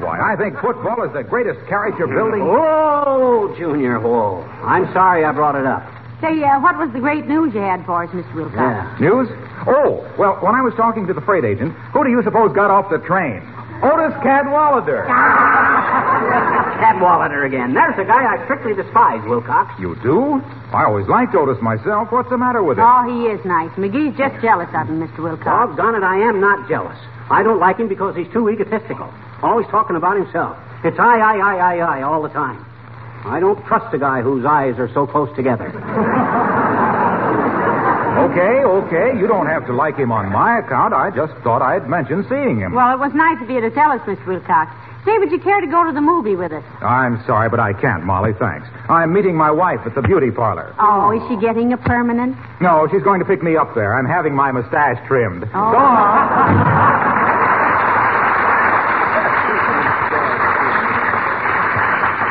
Why, 0.00 0.18
I 0.18 0.33
think 0.36 0.58
football 0.60 1.02
is 1.04 1.12
the 1.12 1.22
greatest 1.22 1.60
character 1.68 2.06
building. 2.06 2.42
Oh, 2.42 3.54
Junior 3.58 3.98
Hall. 4.00 4.42
I'm 4.62 4.90
sorry 4.92 5.24
I 5.24 5.32
brought 5.32 5.54
it 5.56 5.66
up. 5.66 5.82
Say, 6.20 6.42
uh, 6.42 6.60
what 6.60 6.78
was 6.78 6.90
the 6.92 7.00
great 7.00 7.26
news 7.26 7.52
you 7.52 7.60
had 7.60 7.84
for 7.84 8.04
us, 8.04 8.10
Mr. 8.10 8.34
Wilcox? 8.34 8.56
Yeah. 8.56 8.96
News? 9.00 9.28
Oh, 9.66 10.00
well, 10.18 10.36
when 10.40 10.54
I 10.54 10.62
was 10.62 10.72
talking 10.76 11.06
to 11.06 11.12
the 11.12 11.20
freight 11.20 11.44
agent, 11.44 11.74
who 11.92 12.04
do 12.04 12.10
you 12.10 12.22
suppose 12.22 12.54
got 12.54 12.70
off 12.70 12.88
the 12.88 12.98
train? 13.04 13.42
Otis 13.82 14.14
Cadwallader. 14.22 15.04
Cadwallader 16.80 17.44
again. 17.44 17.74
There's 17.74 17.98
a 17.98 18.04
guy 18.04 18.24
I 18.24 18.42
strictly 18.44 18.72
despise, 18.74 19.20
Wilcox. 19.28 19.74
You 19.78 19.96
do? 20.02 20.40
I 20.72 20.84
always 20.86 21.06
liked 21.08 21.34
Otis 21.34 21.60
myself. 21.60 22.08
What's 22.10 22.30
the 22.30 22.38
matter 22.38 22.62
with 22.62 22.78
him? 22.78 22.84
Oh, 22.86 23.02
he 23.04 23.26
is 23.28 23.44
nice. 23.44 23.70
McGee's 23.76 24.16
just 24.16 24.40
jealous 24.40 24.68
of 24.72 24.88
him, 24.88 25.00
Mr. 25.04 25.18
Wilcox. 25.22 25.44
Doggone 25.44 25.96
it, 25.96 26.02
I 26.06 26.16
am 26.24 26.40
not 26.40 26.68
jealous. 26.68 26.96
I 27.30 27.42
don't 27.42 27.58
like 27.60 27.76
him 27.78 27.88
because 27.88 28.16
he's 28.16 28.30
too 28.32 28.48
egotistical. 28.48 29.12
Always 29.44 29.66
talking 29.68 29.96
about 29.96 30.16
himself. 30.16 30.56
It's 30.84 30.98
I, 30.98 31.18
I, 31.20 31.36
I, 31.36 31.54
I, 31.56 31.76
I 31.98 32.02
all 32.02 32.22
the 32.22 32.30
time. 32.30 32.64
I 33.26 33.40
don't 33.40 33.62
trust 33.66 33.94
a 33.94 33.98
guy 33.98 34.20
whose 34.22 34.44
eyes 34.44 34.78
are 34.78 34.88
so 34.92 35.06
close 35.06 35.28
together. 35.36 35.68
Okay, 38.24 38.64
okay. 38.64 39.18
You 39.18 39.26
don't 39.26 39.46
have 39.46 39.66
to 39.66 39.72
like 39.74 39.96
him 39.96 40.10
on 40.12 40.30
my 40.32 40.58
account. 40.60 40.94
I 40.94 41.10
just 41.10 41.34
thought 41.42 41.60
I'd 41.62 41.88
mention 41.88 42.24
seeing 42.28 42.58
him. 42.60 42.72
Well, 42.72 42.94
it 42.94 42.98
was 42.98 43.12
nice 43.12 43.40
of 43.42 43.50
you 43.50 43.60
to 43.60 43.70
tell 43.70 43.90
us, 43.92 44.00
Mr. 44.06 44.26
Wilcox. 44.26 44.72
Say, 45.04 45.18
would 45.18 45.30
you 45.30 45.38
care 45.38 45.60
to 45.60 45.66
go 45.66 45.84
to 45.84 45.92
the 45.92 46.00
movie 46.00 46.34
with 46.34 46.52
us? 46.52 46.64
I'm 46.80 47.22
sorry, 47.26 47.50
but 47.50 47.60
I 47.60 47.74
can't, 47.74 48.04
Molly. 48.04 48.32
Thanks. 48.38 48.66
I'm 48.88 49.12
meeting 49.12 49.36
my 49.36 49.50
wife 49.50 49.80
at 49.84 49.94
the 49.94 50.00
beauty 50.00 50.30
parlor. 50.30 50.74
Oh, 50.80 51.12
is 51.12 51.20
she 51.28 51.36
getting 51.36 51.72
a 51.74 51.76
permanent? 51.76 52.36
No, 52.62 52.88
she's 52.90 53.02
going 53.02 53.20
to 53.20 53.26
pick 53.26 53.42
me 53.42 53.56
up 53.56 53.74
there. 53.74 53.92
I'm 53.98 54.06
having 54.06 54.34
my 54.34 54.50
mustache 54.52 54.96
trimmed. 55.06 55.44
Oh. 55.52 55.72
So 55.72 55.78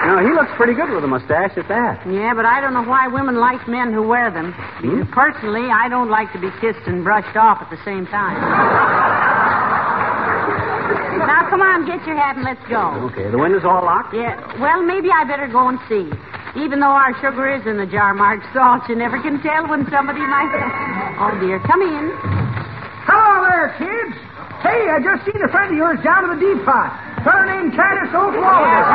long. 0.06 0.16
No, 0.16 0.28
he 0.28 0.34
looks 0.36 0.52
pretty 0.58 0.74
good 0.74 0.90
with 0.92 1.04
a 1.04 1.08
mustache 1.08 1.58
at 1.58 1.68
that. 1.68 2.06
Yeah, 2.08 2.34
but 2.36 2.46
I 2.46 2.62
don't 2.62 2.74
know 2.74 2.84
why 2.84 3.08
women 3.08 3.36
like 3.38 3.68
men 3.68 3.94
who 3.94 4.04
wear 4.04 4.32
them. 4.32 4.54
Hmm? 4.54 5.04
Personally, 5.12 5.70
I 5.72 5.88
don't 5.90 6.10
like 6.10 6.32
to 6.34 6.40
be 6.40 6.50
kissed 6.60 6.86
and 6.88 7.04
brushed 7.04 7.36
off 7.38 7.62
at 7.62 7.70
the 7.70 7.80
same 7.86 8.06
time. 8.08 8.36
now, 11.28 11.50
come 11.50 11.62
on, 11.62 11.86
get 11.86 12.06
your 12.06 12.18
hat 12.18 12.36
and 12.36 12.44
let's 12.46 12.64
go. 12.70 13.08
Okay, 13.12 13.30
the 13.32 13.38
window's 13.38 13.66
all 13.66 13.84
locked? 13.84 14.14
Yeah, 14.14 14.36
well, 14.60 14.84
maybe 14.84 15.10
I 15.10 15.24
better 15.24 15.48
go 15.48 15.70
and 15.70 15.80
see. 15.88 16.10
Even 16.60 16.80
though 16.80 16.94
our 16.94 17.16
sugar 17.18 17.50
is 17.50 17.66
in 17.66 17.78
the 17.78 17.88
jar 17.88 18.14
marked 18.14 18.46
salt, 18.54 18.84
you 18.90 18.96
never 18.96 19.20
can 19.22 19.42
tell 19.42 19.68
when 19.68 19.90
somebody 19.90 20.20
might. 20.22 20.52
Oh, 21.18 21.34
dear. 21.40 21.60
Come 21.66 21.82
in. 21.82 22.12
Hello 23.08 23.48
there, 23.50 23.74
kids. 23.80 24.16
Hey, 24.64 24.88
I 24.88 24.96
just 25.04 25.26
seen 25.28 25.42
a 25.44 25.50
friend 25.52 25.72
of 25.74 25.78
yours 25.78 26.00
down 26.08 26.24
at 26.24 26.32
the 26.38 26.40
depot. 26.40 26.88
Fellow 27.24 27.44
named 27.48 27.74
Titus 27.76 28.12
Oldwaller. 28.16 28.64
Yes, 28.64 28.88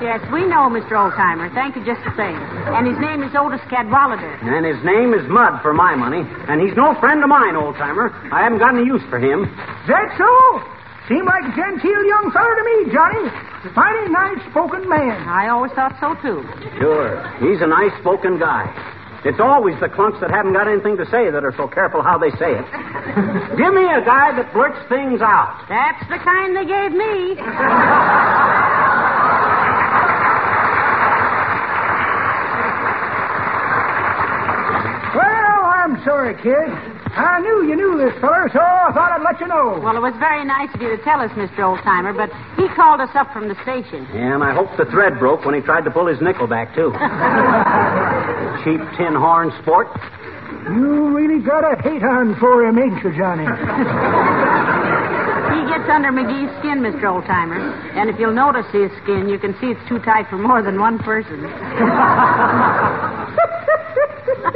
yes, 0.00 0.20
we 0.32 0.44
know, 0.48 0.68
Mr. 0.72 0.96
Oldtimer. 0.96 1.52
Thank 1.54 1.76
you 1.76 1.84
just 1.84 2.00
the 2.04 2.12
same. 2.16 2.36
And 2.74 2.88
his 2.88 2.98
name 2.98 3.22
is 3.22 3.32
Otis 3.36 3.60
Cadwallader. 3.68 4.40
And 4.42 4.64
his 4.64 4.80
name 4.84 5.14
is 5.14 5.24
Mud 5.28 5.60
for 5.62 5.72
my 5.72 5.94
money. 5.94 6.24
And 6.48 6.60
he's 6.60 6.76
no 6.76 6.94
friend 7.00 7.22
of 7.22 7.28
mine, 7.28 7.56
old 7.56 7.76
timer. 7.76 8.10
I 8.32 8.42
haven't 8.42 8.58
got 8.58 8.74
any 8.74 8.84
use 8.84 9.02
for 9.08 9.18
him. 9.20 9.44
That 9.88 10.08
so? 10.16 10.30
Seemed 11.08 11.26
like 11.26 11.44
a 11.44 11.54
genteel 11.56 12.02
young 12.06 12.30
feller 12.32 12.54
to 12.54 12.64
me, 12.64 12.76
Johnny. 12.92 13.24
Mighty 13.76 14.08
nice-spoken 14.08 14.88
man. 14.88 15.28
I 15.28 15.48
always 15.48 15.72
thought 15.72 15.96
so, 16.00 16.14
too. 16.22 16.44
Sure. 16.78 17.20
He's 17.42 17.60
a 17.60 17.66
nice 17.66 17.92
spoken 18.00 18.38
guy. 18.38 18.70
It's 19.24 19.40
always 19.40 19.76
the 19.80 19.88
clunks 19.88 20.18
that 20.20 20.30
haven't 20.30 20.54
got 20.54 20.66
anything 20.66 20.96
to 20.96 21.04
say 21.12 21.28
that 21.28 21.44
are 21.44 21.52
so 21.56 21.68
careful 21.68 22.00
how 22.02 22.16
they 22.16 22.30
say 22.40 22.56
it. 22.56 22.64
Give 23.60 23.74
me 23.74 23.84
a 23.84 24.00
guy 24.00 24.32
that 24.32 24.48
blurts 24.54 24.80
things 24.88 25.20
out. 25.20 25.60
That's 25.68 26.00
the 26.08 26.16
kind 26.24 26.56
they 26.56 26.64
gave 26.64 26.92
me. 26.96 27.36
Well, 35.14 35.89
I'm 36.00 36.08
sorry, 36.08 36.32
kid. 36.40 36.72
I 37.12 37.44
knew 37.44 37.68
you 37.68 37.76
knew 37.76 38.00
this 38.00 38.16
feller, 38.24 38.48
so 38.56 38.58
I 38.60 38.88
thought 38.96 39.12
I'd 39.12 39.20
let 39.20 39.36
you 39.36 39.44
know. 39.52 39.76
Well, 39.84 39.92
it 39.96 40.00
was 40.00 40.16
very 40.16 40.48
nice 40.48 40.72
of 40.72 40.80
you 40.80 40.88
to 40.96 41.00
tell 41.04 41.20
us, 41.20 41.28
Mr. 41.36 41.60
Oldtimer, 41.60 42.16
but 42.16 42.32
he 42.56 42.72
called 42.72 43.04
us 43.04 43.12
up 43.12 43.28
from 43.36 43.52
the 43.52 43.56
station. 43.68 44.08
And 44.16 44.40
I 44.40 44.56
hope 44.56 44.72
the 44.80 44.88
thread 44.88 45.20
broke 45.20 45.44
when 45.44 45.52
he 45.52 45.60
tried 45.60 45.84
to 45.84 45.92
pull 45.92 46.08
his 46.08 46.16
nickel 46.24 46.48
back, 46.48 46.72
too. 46.72 46.88
Cheap 48.64 48.80
tin 48.96 49.12
horn 49.12 49.52
sport. 49.60 49.92
You 50.72 51.12
really 51.12 51.44
got 51.44 51.68
a 51.68 51.76
hate 51.84 52.00
on 52.00 52.32
for 52.40 52.64
him, 52.64 52.80
ain't 52.80 52.96
you, 53.04 53.12
Johnny? 53.20 53.44
He 53.44 53.52
gets 55.68 55.84
under 55.92 56.16
McGee's 56.16 56.48
skin, 56.64 56.80
Mr. 56.80 57.12
Oldtimer. 57.12 57.60
And 57.92 58.08
if 58.08 58.16
you'll 58.16 58.32
notice 58.32 58.64
his 58.72 58.88
skin, 59.04 59.28
you 59.28 59.36
can 59.36 59.52
see 59.60 59.76
it's 59.76 59.84
too 59.84 60.00
tight 60.00 60.32
for 60.32 60.40
more 60.40 60.64
than 60.64 60.80
one 60.80 60.96
person. 61.04 61.44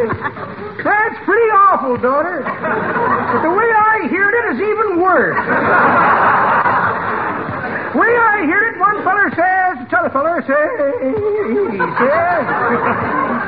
That's 0.08 1.18
pretty 1.24 1.48
awful, 1.50 1.96
daughter. 1.96 2.42
But 2.44 3.42
the 3.42 3.50
way 3.50 3.68
I 3.72 4.06
heard 4.08 4.34
it 4.34 4.44
is 4.54 4.60
even 4.60 5.00
worse. 5.00 5.38
way 7.94 8.12
I 8.12 8.44
heard 8.44 8.74
it, 8.74 8.80
one 8.80 9.02
feller 9.04 9.30
says, 9.32 9.86
t'other 9.88 10.10
feller 10.10 10.42
says, 10.42 10.76
says, 11.98 12.44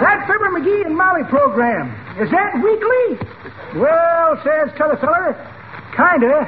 that 0.01 0.25
Fibber 0.27 0.51
McGee 0.55 0.87
and 0.87 0.97
Molly 0.97 1.25
program, 1.29 1.90
is 2.21 2.31
that 2.31 2.55
weekly? 2.62 3.19
Well, 3.81 4.40
says 4.45 4.73
t'other 4.79 4.97
feller, 4.97 5.35
kinda. 5.97 6.47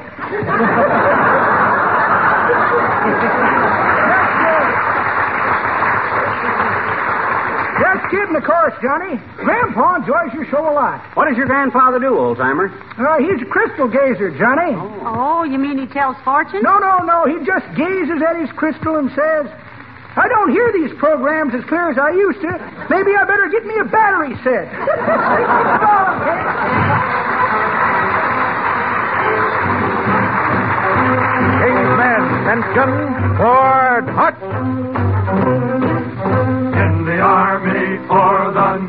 Just 8.08 8.24
kidding, 8.24 8.36
of 8.36 8.44
course, 8.44 8.72
Johnny. 8.80 9.20
Grandpa 9.36 9.96
enjoys 10.00 10.32
your 10.32 10.46
show 10.48 10.64
a 10.64 10.72
lot. 10.72 11.04
What 11.14 11.28
does 11.28 11.36
your 11.36 11.44
grandfather 11.44 11.98
do, 12.00 12.16
old 12.16 12.38
timer? 12.38 12.72
Uh, 12.96 13.18
he's 13.20 13.36
a 13.42 13.44
crystal 13.44 13.86
gazer, 13.86 14.30
Johnny. 14.32 14.72
Oh, 15.04 15.44
you 15.44 15.58
mean 15.58 15.76
he 15.76 15.84
tells 15.92 16.16
fortunes? 16.24 16.62
No, 16.64 16.78
no, 16.78 17.04
no. 17.04 17.26
He 17.28 17.36
just 17.44 17.68
gazes 17.76 18.22
at 18.24 18.40
his 18.40 18.48
crystal 18.56 18.96
and 18.96 19.10
says, 19.12 19.52
I 20.16 20.24
don't 20.26 20.52
hear 20.56 20.72
these 20.72 20.96
programs 20.98 21.52
as 21.54 21.62
clear 21.68 21.90
as 21.92 21.98
I 21.98 22.08
used 22.16 22.40
to. 22.40 22.48
Maybe 22.88 23.12
I 23.12 23.24
better 23.28 23.48
get 23.52 23.66
me 23.68 23.76
a 23.76 23.84
battery 23.84 24.32
set. 24.40 24.72
King's 31.60 31.92
men, 32.00 32.22
attention. 32.40 32.88
Forward, 33.36 34.08
hut. 34.16 34.36
In 35.46 35.67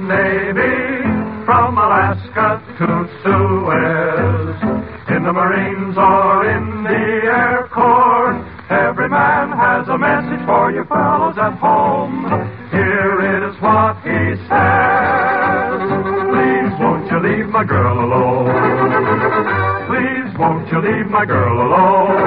Navy, 0.10 1.06
from 1.46 1.78
Alaska 1.78 2.58
to 2.82 2.90
Suez. 3.22 4.58
In 5.14 5.22
the 5.22 5.32
Marines 5.32 5.96
or 5.98 6.50
in 6.50 6.82
the 6.82 7.30
Air 7.30 7.70
Corps, 7.72 8.34
every 8.72 9.08
man 9.08 9.52
has 9.54 9.88
a 9.88 10.00
message 10.00 10.44
for 10.48 10.72
you 10.72 10.84
fellows 10.86 11.38
at 11.38 11.54
home. 11.62 12.26
Here 12.72 13.22
is 13.38 13.54
what 13.62 14.02
he 14.02 14.34
says. 14.50 15.78
Please 16.26 16.74
won't 16.82 17.06
you 17.12 17.20
leave 17.22 17.50
my 17.54 17.64
girl 17.64 18.02
alone? 18.02 18.50
Please 19.94 20.34
won't 20.40 20.68
you 20.72 20.80
leave 20.82 21.06
my 21.12 21.26
girl 21.26 21.54
alone? 21.70 22.18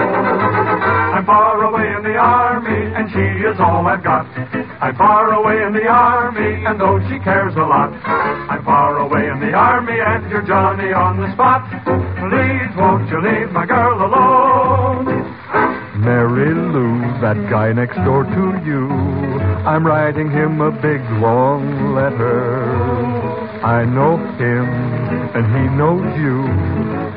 I'm 1.19 1.27
far 1.27 1.65
away 1.65 1.89
in 1.99 2.05
the 2.05 2.15
army, 2.15 2.95
and 2.95 3.11
she 3.11 3.27
is 3.43 3.59
all 3.59 3.85
I've 3.89 4.05
got. 4.05 4.52
I'm 4.83 4.97
far 4.97 5.33
away 5.33 5.63
in 5.63 5.73
the 5.75 5.87
army, 5.87 6.67
and 6.67 6.81
though 6.81 6.99
she 7.09 7.23
cares 7.23 7.55
a 7.55 7.63
lot, 7.63 7.95
I'm 8.03 8.65
far 8.65 8.99
away 8.99 9.29
in 9.31 9.39
the 9.39 9.55
army, 9.55 9.95
and 9.95 10.29
you're 10.29 10.43
Johnny 10.43 10.93
on 10.93 11.23
the 11.23 11.33
spot. 11.35 11.71
Please 12.19 12.67
won't 12.75 13.09
you 13.09 13.23
leave 13.23 13.53
my 13.53 13.65
girl 13.65 13.95
alone? 14.03 15.07
Mary 16.03 16.53
Lou, 16.53 16.99
that 17.23 17.39
guy 17.49 17.73
next 17.73 17.95
door 18.03 18.25
to 18.25 18.45
you. 18.67 18.91
I'm 19.63 19.87
writing 19.87 20.29
him 20.33 20.61
a 20.61 20.73
big 20.73 21.01
long 21.23 21.95
letter. 21.95 22.67
I 23.63 23.85
know 23.85 24.19
him, 24.35 24.67
and 25.31 25.47
he 25.47 25.77
knows 25.79 26.11
you, 26.19 26.43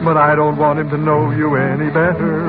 but 0.06 0.18
I 0.18 0.36
don't 0.36 0.58
want 0.58 0.78
him 0.78 0.92
to 0.92 0.98
know 1.00 1.32
you 1.32 1.56
any 1.56 1.90
better. 1.90 2.46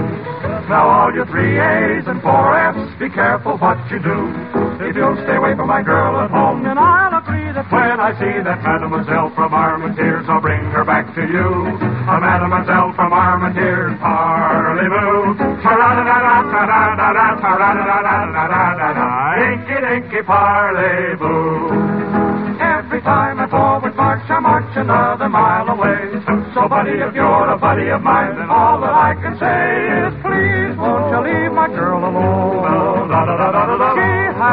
Now 0.69 0.91
all 0.91 1.15
you 1.15 1.25
three 1.25 1.59
A's 1.59 2.05
and 2.07 2.21
four 2.21 2.53
F's, 2.55 2.99
be 3.01 3.09
careful 3.09 3.57
what 3.57 3.79
you 3.91 3.99
do. 3.99 4.66
You'll 4.97 5.13
stay 5.29 5.37
away 5.37 5.53
from 5.55 5.69
my 5.69 5.83
girl 5.83 6.17
at 6.25 6.31
home, 6.31 6.63
then 6.65 6.79
I'll 6.79 7.19
agree 7.21 7.53
that 7.53 7.71
when 7.71 8.01
I 8.01 8.17
see 8.17 8.41
that 8.41 8.63
Mademoiselle 8.65 9.29
from 9.37 9.53
Armentières, 9.53 10.25
I'll 10.27 10.41
bring 10.41 10.65
her 10.73 10.87
back 10.89 11.13
to 11.15 11.21
you. 11.21 11.69
A 12.09 12.17
Mademoiselle 12.17 12.95
from 12.97 13.13
Armentières, 13.13 13.93
parlez-vous. 14.01 15.37
Ta-ra-da-da-da, 15.61 16.49
ta-ra-da-da, 16.49 17.27
ta-ra-da-da-da-da-da-da-da. 17.45 19.07
Inky 19.53 19.77
dinky 19.85 20.23
parlez-vous. 20.25 22.57
Every 22.59 23.03
time 23.03 23.39
I 23.39 23.47
forward 23.53 23.95
march, 23.97 24.25
I 24.31 24.39
march 24.41 24.77
another 24.77 25.29
mile 25.29 25.69
away. 25.77 26.09
So, 26.55 26.69
buddy, 26.69 26.93
if 27.05 27.15
you're 27.15 27.51
a 27.53 27.59
buddy 27.59 27.89
of 27.91 28.01
mine, 28.01 28.37
then 28.39 28.49
all 28.49 28.81
that 28.81 28.95
I 28.95 29.13
can 29.13 29.37
say 29.37 30.09
is, 30.09 30.15
please, 30.25 30.73
won't 30.81 31.13
you 31.13 31.21
leave 31.21 31.53
my 31.53 31.69
girl 31.69 31.99
alone? 32.01 34.06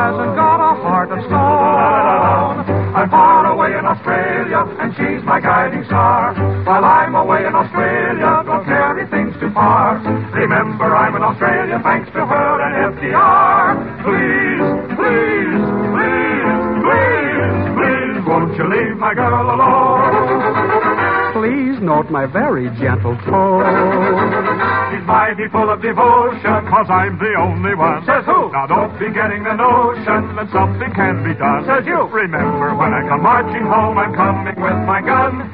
Hasn't 0.04 0.36
got 0.36 0.60
a 0.60 0.76
heart 0.84 1.12
of 1.16 1.20
stone. 1.32 2.60
I'm 2.92 3.10
far 3.10 3.48
away 3.56 3.72
in 3.72 3.86
Australia, 3.88 4.60
and 4.84 4.92
she's 5.00 5.24
my 5.24 5.40
guiding 5.40 5.86
star. 5.86 6.36
While 6.68 6.84
I'm 6.84 7.16
away 7.16 7.46
in 7.48 7.56
Australia, 7.56 8.44
don't 8.46 8.66
carry 8.66 9.08
things 9.08 9.34
too 9.40 9.50
far. 9.54 9.96
Remember, 10.36 10.94
I'm 10.94 11.16
in 11.16 11.24
Australia 11.24 11.80
thanks 11.82 12.12
to 12.12 12.20
her 12.26 12.52
and 12.68 13.00
FDR. 13.00 13.80
Please, 14.04 14.68
please, 15.00 15.64
please, 15.96 16.52
please, 16.84 17.64
please, 17.80 18.16
won't 18.28 18.52
you 18.60 18.66
leave 18.68 18.98
my 19.00 19.14
girl 19.16 19.56
alone? 19.56 21.32
Please 21.32 21.80
note 21.82 22.12
my 22.12 22.26
very 22.28 22.68
gentle 22.78 23.16
tone. 23.24 24.53
She's 24.94 25.08
mighty 25.08 25.50
full 25.50 25.74
of 25.74 25.82
devotion, 25.82 26.70
cause 26.70 26.86
I'm 26.86 27.18
the 27.18 27.34
only 27.42 27.74
one. 27.74 28.06
Says 28.06 28.26
who? 28.30 28.54
Now 28.54 28.68
don't 28.68 28.94
be 29.02 29.10
getting 29.10 29.42
the 29.42 29.58
notion 29.58 30.38
that 30.38 30.54
something 30.54 30.94
can 30.94 31.26
be 31.26 31.34
done. 31.34 31.66
Says 31.66 31.82
you. 31.90 32.06
Remember, 32.14 32.78
when 32.78 32.94
I 32.94 33.02
come 33.10 33.24
marching 33.24 33.66
home, 33.66 33.98
I'm 33.98 34.14
coming 34.14 34.54
with 34.54 34.80
my 34.86 35.02
gun. 35.02 35.50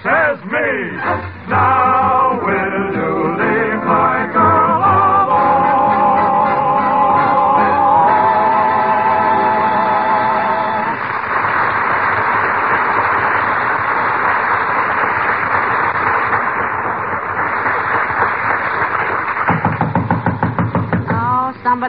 Says 0.00 0.40
me. 0.48 0.68
Now 1.52 1.99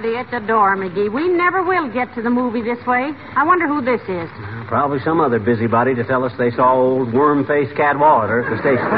somebody 0.01 0.17
at 0.17 0.31
the 0.31 0.45
door, 0.47 0.75
McGee. 0.75 1.11
We 1.13 1.27
never 1.27 1.61
will 1.63 1.91
get 1.91 2.13
to 2.15 2.21
the 2.21 2.29
movie 2.29 2.61
this 2.61 2.83
way. 2.87 3.11
I 3.35 3.43
wonder 3.45 3.67
who 3.67 3.81
this 3.81 4.01
is. 4.09 4.29
Probably 4.67 4.99
some 5.01 5.19
other 5.19 5.39
busybody 5.39 5.93
to 5.95 6.03
tell 6.03 6.23
us 6.23 6.31
they 6.37 6.49
saw 6.51 6.73
old 6.73 7.13
worm-faced 7.13 7.75
Cadwallader 7.75 8.41
at 8.41 8.49
the 8.49 8.57
station. 8.57 8.89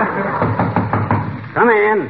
Come 1.53 1.69
in. 1.69 2.09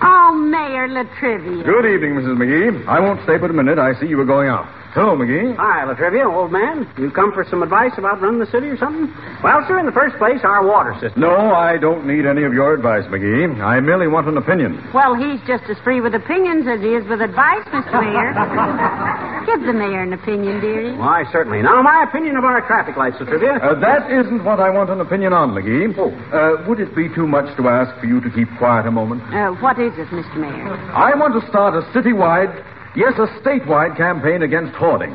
Oh, 0.00 0.34
Mayor 0.34 0.88
La 0.88 1.04
Trivia. 1.18 1.64
Good 1.64 1.84
evening, 1.84 2.14
Mrs. 2.14 2.36
McGee. 2.38 2.86
I 2.88 2.98
won't 2.98 3.22
stay 3.24 3.36
but 3.36 3.50
a 3.50 3.52
minute. 3.52 3.78
I 3.78 3.98
see 4.00 4.06
you 4.06 4.16
were 4.16 4.24
going 4.24 4.48
out. 4.48 4.66
Hello, 4.92 5.16
McGee. 5.16 5.56
Hi, 5.56 5.88
La 5.88 5.94
Trivia, 5.96 6.28
old 6.28 6.52
man. 6.52 6.84
You 7.00 7.08
come 7.10 7.32
for 7.32 7.48
some 7.48 7.62
advice 7.64 7.96
about 7.96 8.20
running 8.20 8.44
the 8.44 8.50
city 8.52 8.68
or 8.68 8.76
something? 8.76 9.08
Well, 9.40 9.64
sir, 9.64 9.80
in 9.80 9.86
the 9.88 9.96
first 9.96 10.20
place, 10.20 10.44
our 10.44 10.60
water 10.68 10.92
system. 11.00 11.16
No, 11.24 11.32
I 11.56 11.78
don't 11.80 12.04
need 12.04 12.28
any 12.28 12.44
of 12.44 12.52
your 12.52 12.74
advice, 12.76 13.08
McGee. 13.08 13.56
I 13.64 13.80
merely 13.80 14.04
want 14.06 14.28
an 14.28 14.36
opinion. 14.36 14.76
Well, 14.92 15.16
he's 15.16 15.40
just 15.48 15.64
as 15.72 15.80
free 15.80 16.04
with 16.04 16.12
opinions 16.12 16.68
as 16.68 16.84
he 16.84 16.92
is 16.92 17.08
with 17.08 17.24
advice, 17.24 17.64
Mr. 17.72 18.04
Mayor. 18.04 18.36
Give 19.48 19.64
the 19.64 19.72
mayor 19.72 20.04
an 20.04 20.12
opinion, 20.12 20.60
dearie. 20.60 20.92
Why, 21.00 21.24
certainly. 21.32 21.62
Now, 21.62 21.80
my 21.80 22.04
opinion 22.04 22.36
of 22.36 22.44
our 22.44 22.60
traffic 22.68 23.00
lights, 23.00 23.16
La 23.18 23.24
Trivia. 23.24 23.64
Uh, 23.64 23.80
that 23.80 24.12
isn't 24.12 24.44
what 24.44 24.60
I 24.60 24.68
want 24.68 24.90
an 24.90 25.00
opinion 25.00 25.32
on, 25.32 25.56
McGee. 25.56 25.96
Oh. 25.96 26.12
Uh, 26.36 26.68
would 26.68 26.80
it 26.80 26.94
be 26.94 27.08
too 27.16 27.26
much 27.26 27.48
to 27.56 27.64
ask 27.72 27.98
for 27.98 28.04
you 28.04 28.20
to 28.20 28.28
keep 28.28 28.46
quiet 28.60 28.84
a 28.84 28.90
moment? 28.92 29.24
Uh, 29.32 29.56
what 29.56 29.80
is 29.80 29.96
it, 29.96 30.12
Mr. 30.12 30.36
Mayor? 30.36 30.68
I 30.92 31.16
want 31.16 31.32
to 31.40 31.40
start 31.48 31.72
a 31.72 31.80
citywide, 31.96 32.52
yes, 32.96 33.14
a 33.18 33.26
statewide 33.40 33.96
campaign 33.96 34.42
against 34.42 34.74
hoarding. 34.74 35.12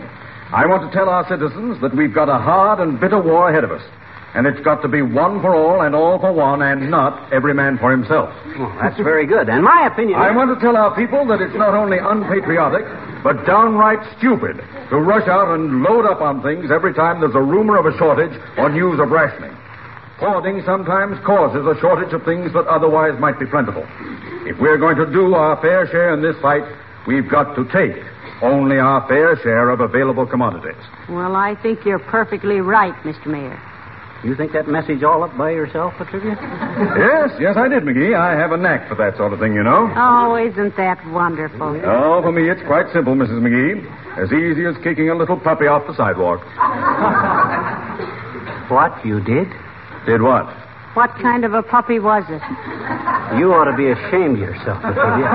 I 0.52 0.66
want 0.66 0.90
to 0.90 0.96
tell 0.96 1.10
our 1.10 1.28
citizens 1.28 1.82
that 1.82 1.96
we've 1.96 2.14
got 2.14 2.30
a 2.30 2.40
hard 2.40 2.80
and 2.80 3.00
bitter 3.00 3.22
war 3.22 3.50
ahead 3.50 3.64
of 3.64 3.72
us. 3.72 3.84
And 4.36 4.46
it's 4.46 4.60
got 4.62 4.82
to 4.84 4.88
be 4.88 5.02
one 5.02 5.42
for 5.42 5.56
all 5.56 5.82
and 5.82 5.96
all 5.96 6.20
for 6.20 6.32
one 6.32 6.62
and 6.62 6.92
not 6.92 7.34
every 7.34 7.54
man 7.54 7.78
for 7.80 7.92
himself. 7.92 8.30
Oh, 8.60 8.70
that's 8.80 8.96
very 8.98 9.26
good. 9.26 9.50
And 9.50 9.64
my 9.64 9.90
opinion. 9.92 10.20
I 10.20 10.32
want 10.36 10.54
to 10.54 10.60
tell 10.64 10.78
our 10.78 10.96
people 10.96 11.26
that 11.28 11.42
it's 11.42 11.56
not 11.56 11.74
only 11.74 11.98
unpatriotic, 11.98 12.86
but 13.24 13.44
downright 13.48 14.00
stupid 14.20 14.62
to 14.90 14.96
rush 15.00 15.28
out 15.28 15.56
and 15.56 15.82
load 15.82 16.06
up 16.06 16.22
on 16.22 16.44
things 16.44 16.70
every 16.72 16.94
time 16.94 17.20
there's 17.20 17.36
a 17.36 17.42
rumor 17.42 17.80
of 17.80 17.88
a 17.88 17.98
shortage 17.98 18.36
or 18.58 18.70
news 18.70 19.00
of 19.00 19.10
rationing. 19.10 19.52
Hoarding 20.20 20.62
sometimes 20.66 21.18
causes 21.26 21.66
a 21.66 21.80
shortage 21.82 22.14
of 22.14 22.24
things 22.24 22.54
that 22.54 22.68
otherwise 22.68 23.20
might 23.20 23.40
be 23.40 23.46
plentiful. 23.48 23.86
If 24.48 24.60
we're 24.60 24.78
going 24.78 24.98
to 24.98 25.06
do 25.12 25.36
our 25.36 25.60
fair 25.62 25.88
share 25.88 26.14
in 26.14 26.22
this 26.22 26.36
fight, 26.42 26.64
we've 27.08 27.30
got 27.30 27.56
to 27.56 27.64
take 27.72 28.04
only 28.42 28.78
our 28.78 29.08
fair 29.08 29.36
share 29.42 29.70
of 29.70 29.80
available 29.80 30.26
commodities. 30.28 30.78
Well, 31.10 31.36
I 31.36 31.56
think 31.64 31.86
you're 31.86 32.00
perfectly 32.00 32.60
right, 32.62 32.94
Mr. 33.04 33.26
Mayor. 33.28 33.60
You 34.24 34.36
think 34.36 34.52
that 34.54 34.68
message 34.68 35.04
all 35.04 35.24
up 35.24 35.38
by 35.38 35.52
yourself, 35.52 35.94
La 36.00 36.06
Trivia? 36.10 36.36
Yes, 36.98 37.30
yes, 37.40 37.56
I 37.58 37.68
did, 37.68 37.84
McGee. 37.84 38.16
I 38.18 38.34
have 38.38 38.52
a 38.52 38.58
knack 38.58 38.88
for 38.90 38.96
that 38.96 39.16
sort 39.18 39.34
of 39.34 39.40
thing, 39.40 39.54
you 39.54 39.64
know. 39.64 39.92
Oh, 39.96 40.36
isn't 40.36 40.76
that 40.78 40.98
wonderful? 41.08 41.80
Oh, 41.86 42.22
for 42.22 42.32
me, 42.32 42.50
it's 42.50 42.62
quite 42.68 42.86
simple, 42.94 43.14
Mrs. 43.16 43.42
McGee. 43.42 43.82
As 44.18 44.32
easy 44.34 44.66
as 44.66 44.76
kicking 44.84 45.10
a 45.10 45.16
little 45.16 45.40
puppy 45.40 45.66
off 45.66 45.86
the 45.88 45.96
sidewalk. 45.96 46.42
What, 48.68 49.06
you 49.06 49.22
did? 49.22 49.48
Did 50.06 50.22
what? 50.22 50.46
What 50.98 51.14
kind 51.22 51.46
of 51.46 51.54
a 51.54 51.62
puppy 51.62 52.00
was 52.00 52.24
it? 52.28 52.42
You 53.38 53.54
ought 53.54 53.70
to 53.70 53.78
be 53.78 53.86
ashamed 53.92 54.42
of 54.42 54.50
yourself, 54.50 54.82
La 54.82 54.94
Trivia. 54.98 55.30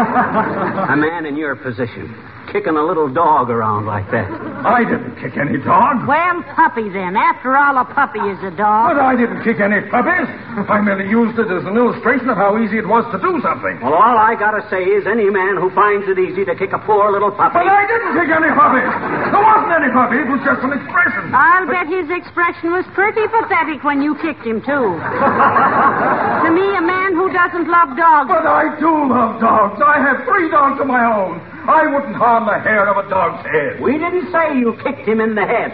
a 0.91 0.97
man 0.97 1.25
in 1.25 1.37
your 1.37 1.55
position, 1.55 2.13
kicking 2.51 2.77
a 2.77 2.85
little 2.85 3.07
dog 3.13 3.51
around 3.51 3.87
like 3.87 4.11
that. 4.11 4.27
I 4.67 4.83
didn't 4.83 5.15
kick 5.21 5.37
any 5.37 5.59
dog. 5.63 6.09
Well, 6.09 6.43
puppy 6.57 6.89
then. 6.89 7.17
After 7.17 7.57
all, 7.57 7.79
a 7.79 7.85
puppy 7.85 8.21
is 8.21 8.41
a 8.43 8.51
dog. 8.51 8.97
But. 8.97 9.03
I 9.03 9.15
didn't 9.15 9.45
kick 9.45 9.61
any 9.61 9.85
puppies. 9.93 10.27
I 10.69 10.81
merely 10.81 11.09
used 11.09 11.39
it 11.39 11.51
as 11.53 11.65
an 11.69 11.77
illustration 11.77 12.29
of 12.31 12.37
how 12.37 12.57
easy 12.59 12.79
it 12.79 12.89
was 12.89 13.05
to 13.13 13.19
do 13.21 13.41
something. 13.45 13.81
Well, 13.85 13.95
all 13.95 14.17
I 14.17 14.35
gotta 14.35 14.65
say 14.73 14.83
is 14.83 15.05
any 15.07 15.29
man 15.29 15.61
who 15.61 15.69
finds 15.77 16.09
it 16.09 16.17
easy 16.19 16.45
to 16.49 16.55
kick 16.57 16.73
a 16.73 16.81
poor 16.81 17.13
little 17.13 17.31
puppy. 17.31 17.61
But 17.61 17.69
I 17.69 17.85
didn't 17.85 18.13
kick 18.17 18.31
any 18.33 18.53
puppies. 18.57 18.93
There 19.33 19.45
wasn't 19.45 19.73
any 19.77 19.91
puppy. 19.93 20.17
It 20.23 20.29
was 20.33 20.41
just 20.45 20.61
an 20.65 20.73
expression. 20.73 21.35
I'll 21.35 21.69
bet 21.69 21.89
his 21.93 22.09
expression 22.09 22.73
was 22.73 22.89
pretty 22.97 23.25
pathetic 23.29 23.85
when 23.85 24.01
you 24.01 24.17
kicked 24.25 24.47
him, 24.47 24.65
too. 24.65 24.97
to 24.97 26.49
me, 26.53 26.67
a 26.77 26.85
man 26.85 27.13
who 27.13 27.29
doesn't 27.33 27.69
love 27.69 27.97
dogs. 27.97 28.29
But 28.33 28.47
I 28.49 28.73
do 28.81 28.91
love 29.13 29.41
dogs. 29.41 29.81
I 29.85 30.01
have 30.01 30.25
three 30.25 30.49
dogs 30.49 30.81
of 30.81 30.87
my 30.87 31.05
own. 31.05 31.52
I 31.69 31.87
wouldn't 31.87 32.17
harm 32.17 32.47
the 32.47 32.59
hair 32.59 32.89
of 32.89 33.05
a 33.05 33.09
dog's 33.09 33.47
head. 33.47 33.81
We 33.81 33.93
didn't 33.93 34.33
say 34.33 34.59
you 34.59 34.75
kicked 34.83 35.07
him 35.07 35.21
in 35.21 35.35
the 35.35 35.47
head. 35.47 35.71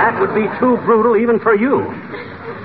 that 0.00 0.18
would 0.18 0.34
be 0.34 0.48
too 0.58 0.78
brutal 0.84 1.16
even 1.16 1.38
for 1.40 1.54
you. 1.54 1.92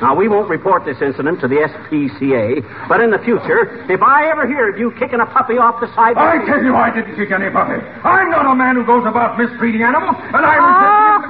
Now, 0.02 0.14
we 0.16 0.28
won't 0.30 0.48
report 0.48 0.86
this 0.86 1.02
incident 1.02 1.42
to 1.42 1.48
the 1.48 1.58
SPCA, 1.58 2.62
but 2.88 3.02
in 3.02 3.10
the 3.10 3.18
future, 3.18 3.66
if 3.90 4.02
I 4.02 4.30
ever 4.30 4.46
hear 4.46 4.70
of 4.70 4.78
you 4.78 4.92
kicking 4.94 5.20
a 5.20 5.26
puppy 5.26 5.58
off 5.58 5.82
the 5.82 5.90
side... 5.96 6.16
I 6.16 6.38
tell 6.46 6.62
you, 6.62 6.76
I 6.76 6.94
didn't 6.94 7.16
kick 7.18 7.32
any 7.32 7.50
puppy. 7.50 7.82
I'm 8.06 8.30
not 8.30 8.46
a 8.46 8.54
man 8.54 8.76
who 8.76 8.86
goes 8.86 9.08
about 9.08 9.40
mistreating 9.42 9.82
animals, 9.82 10.16
and 10.22 10.46
I 10.46 10.56
resent 10.62 11.26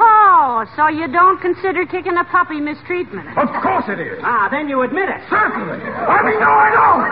Oh, 0.58 0.66
so 0.74 0.88
you 0.90 1.06
don't 1.06 1.38
consider 1.38 1.86
kicking 1.86 2.18
a 2.18 2.26
puppy 2.34 2.58
mistreatment? 2.58 3.30
Of 3.38 3.46
course 3.62 3.86
it 3.94 4.02
is. 4.02 4.18
Ah, 4.26 4.50
then 4.50 4.66
you 4.68 4.82
admit 4.82 5.06
it. 5.06 5.22
Certainly. 5.30 5.86
I 5.86 6.18
mean, 6.26 6.40
no, 6.42 6.50
I 6.50 6.70
don't. 6.74 7.06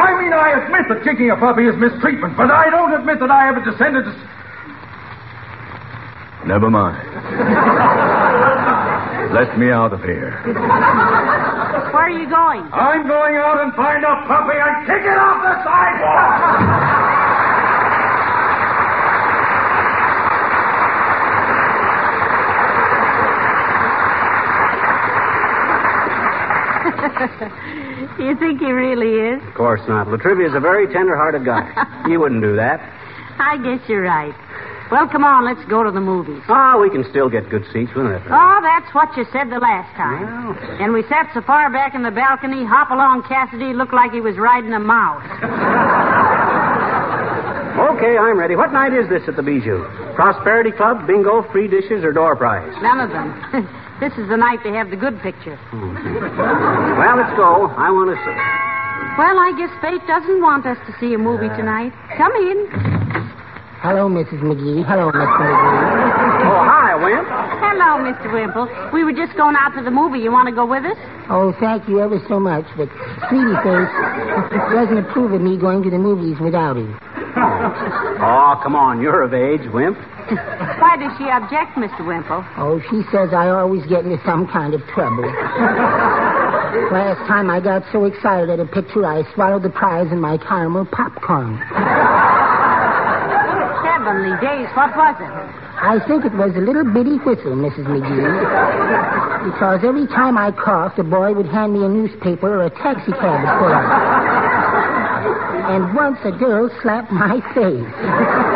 I 0.00 0.08
mean, 0.16 0.32
I 0.32 0.64
admit 0.64 0.88
that 0.88 1.04
kicking 1.04 1.28
a 1.28 1.36
puppy 1.36 1.68
is 1.68 1.76
mistreatment, 1.76 2.38
but 2.40 2.48
I 2.50 2.72
don't 2.72 2.96
admit 2.96 3.20
that 3.20 3.28
I 3.30 3.52
ever 3.52 3.60
descended 3.60 4.08
to. 4.08 4.12
Never 6.48 6.72
mind. 6.72 7.04
Let 9.36 9.60
me 9.60 9.68
out 9.68 9.92
of 9.92 10.00
here. 10.00 10.32
Where 11.92 12.08
are 12.08 12.16
you 12.16 12.24
going? 12.24 12.64
I'm 12.72 13.04
going 13.06 13.36
out 13.36 13.60
and 13.60 13.74
find 13.76 14.00
a 14.00 14.16
puppy 14.24 14.56
and 14.56 14.88
kick 14.88 15.04
it 15.04 15.18
off 15.20 15.44
the 15.44 15.60
sidewalk. 15.60 17.19
you 28.18 28.36
think 28.36 28.60
he 28.60 28.70
really 28.72 29.36
is? 29.36 29.42
Of 29.48 29.54
course 29.54 29.80
not. 29.88 30.08
La 30.08 30.16
Trivia's 30.16 30.54
a 30.54 30.60
very 30.60 30.86
tender-hearted 30.92 31.44
guy. 31.44 31.64
he 32.08 32.16
wouldn't 32.16 32.42
do 32.42 32.56
that. 32.56 32.80
I 33.38 33.56
guess 33.62 33.80
you're 33.88 34.02
right. 34.02 34.34
Well, 34.90 35.06
come 35.08 35.22
on, 35.22 35.44
let's 35.44 35.64
go 35.70 35.84
to 35.84 35.90
the 35.90 36.00
movies. 36.00 36.42
Oh, 36.48 36.80
we 36.82 36.90
can 36.90 37.08
still 37.10 37.30
get 37.30 37.48
good 37.48 37.64
seats, 37.72 37.94
wouldn't 37.94 38.14
it? 38.14 38.22
Oh, 38.26 38.58
that's 38.60 38.92
what 38.92 39.16
you 39.16 39.24
said 39.32 39.48
the 39.48 39.60
last 39.62 39.94
time. 39.96 40.58
And 40.82 40.92
we 40.92 41.02
sat 41.06 41.30
so 41.32 41.40
far 41.42 41.70
back 41.70 41.94
in 41.94 42.02
the 42.02 42.10
balcony, 42.10 42.64
Hopalong 42.66 43.22
Cassidy 43.22 43.72
looked 43.72 43.94
like 43.94 44.10
he 44.10 44.20
was 44.20 44.36
riding 44.36 44.72
a 44.72 44.80
mouse. 44.80 45.26
Okay, 47.80 48.16
I'm 48.18 48.38
ready. 48.38 48.56
What 48.56 48.72
night 48.72 48.92
is 48.92 49.08
this 49.08 49.22
at 49.26 49.36
the 49.36 49.42
Bijou? 49.42 49.84
Prosperity 50.14 50.70
Club, 50.70 51.06
bingo, 51.06 51.42
free 51.50 51.66
dishes, 51.66 52.04
or 52.04 52.12
door 52.12 52.36
prize? 52.36 52.74
None 52.82 53.00
of 53.00 53.10
them. 53.10 53.68
This 54.00 54.12
is 54.16 54.28
the 54.28 54.36
night 54.36 54.58
they 54.64 54.72
have 54.72 54.90
the 54.90 54.96
good 54.96 55.20
picture. 55.20 55.56
Hmm. 55.70 55.94
Well, 55.94 57.16
let's 57.16 57.36
go. 57.36 57.68
I 57.76 57.92
want 57.92 58.08
to 58.10 58.18
see. 58.24 58.36
Well, 59.20 59.36
I 59.36 59.52
guess 59.56 59.72
fate 59.84 60.00
doesn't 60.08 60.40
want 60.40 60.64
us 60.64 60.78
to 60.88 60.92
see 61.00 61.12
a 61.14 61.18
movie 61.18 61.48
tonight. 61.56 61.92
Come 62.16 62.32
in. 62.32 62.68
Hello, 63.84 64.08
Mrs. 64.08 64.40
McGee. 64.44 64.84
Hello, 64.84 65.08
Mr. 65.12 65.24
McGee. 65.40 66.40
Oh, 66.44 66.60
hi, 66.64 66.94
Wimp. 66.96 67.28
Hello, 67.60 68.00
Mr. 68.04 68.28
Wimple. 68.32 68.68
We 68.92 69.04
were 69.04 69.12
just 69.12 69.36
going 69.36 69.56
out 69.56 69.72
to 69.76 69.82
the 69.82 69.90
movie. 69.90 70.20
You 70.20 70.32
want 70.32 70.48
to 70.48 70.54
go 70.54 70.64
with 70.64 70.84
us? 70.84 70.96
Oh, 71.28 71.52
thank 71.60 71.88
you 71.88 72.00
ever 72.00 72.20
so 72.28 72.38
much, 72.40 72.64
but 72.76 72.88
Sweetie 73.28 73.56
Face 73.64 73.92
doesn't 74.72 74.98
approve 74.98 75.32
of 75.32 75.40
me 75.40 75.56
going 75.58 75.82
to 75.82 75.90
the 75.90 75.98
movies 75.98 76.36
without 76.40 76.76
him. 76.76 76.98
Oh, 78.20 78.60
come 78.62 78.76
on. 78.76 79.00
You're 79.00 79.22
of 79.22 79.32
age, 79.32 79.64
Wimp. 79.72 79.96
Why 80.30 80.96
does 80.96 81.10
she 81.18 81.24
object, 81.26 81.74
Mr. 81.74 82.06
Wimple? 82.06 82.44
Oh, 82.56 82.80
she 82.90 83.02
says 83.10 83.34
I 83.34 83.48
always 83.50 83.84
get 83.86 84.04
into 84.04 84.22
some 84.24 84.46
kind 84.46 84.74
of 84.74 84.80
trouble. 84.94 85.26
Last 86.92 87.18
time 87.26 87.50
I 87.50 87.58
got 87.58 87.82
so 87.90 88.04
excited 88.04 88.48
at 88.48 88.60
a 88.60 88.66
picture, 88.66 89.04
I 89.04 89.22
swallowed 89.34 89.62
the 89.62 89.70
prize 89.70 90.12
in 90.12 90.20
my 90.20 90.38
caramel 90.38 90.86
popcorn. 90.86 91.58
Heavenly 93.82 94.38
days, 94.40 94.68
what 94.76 94.94
was 94.96 95.16
it? 95.18 95.30
I 95.82 95.98
think 96.06 96.24
it 96.24 96.32
was 96.34 96.54
a 96.54 96.60
little 96.60 96.84
bitty 96.84 97.16
whistle, 97.24 97.56
Mrs. 97.56 97.86
McGee. 97.88 99.50
Because 99.50 99.80
every 99.82 100.06
time 100.06 100.36
I 100.38 100.52
coughed, 100.52 100.98
a 100.98 101.04
boy 101.04 101.32
would 101.32 101.46
hand 101.46 101.72
me 101.72 101.84
a 101.84 101.88
newspaper 101.88 102.60
or 102.60 102.66
a 102.66 102.70
taxi 102.70 103.12
cab 103.12 103.40
would 103.40 103.58
pull 103.58 103.72
up. 103.72 103.88
And 105.70 105.94
once 105.94 106.18
a 106.24 106.32
girl 106.32 106.70
slapped 106.82 107.10
my 107.10 107.40
face. 107.54 108.49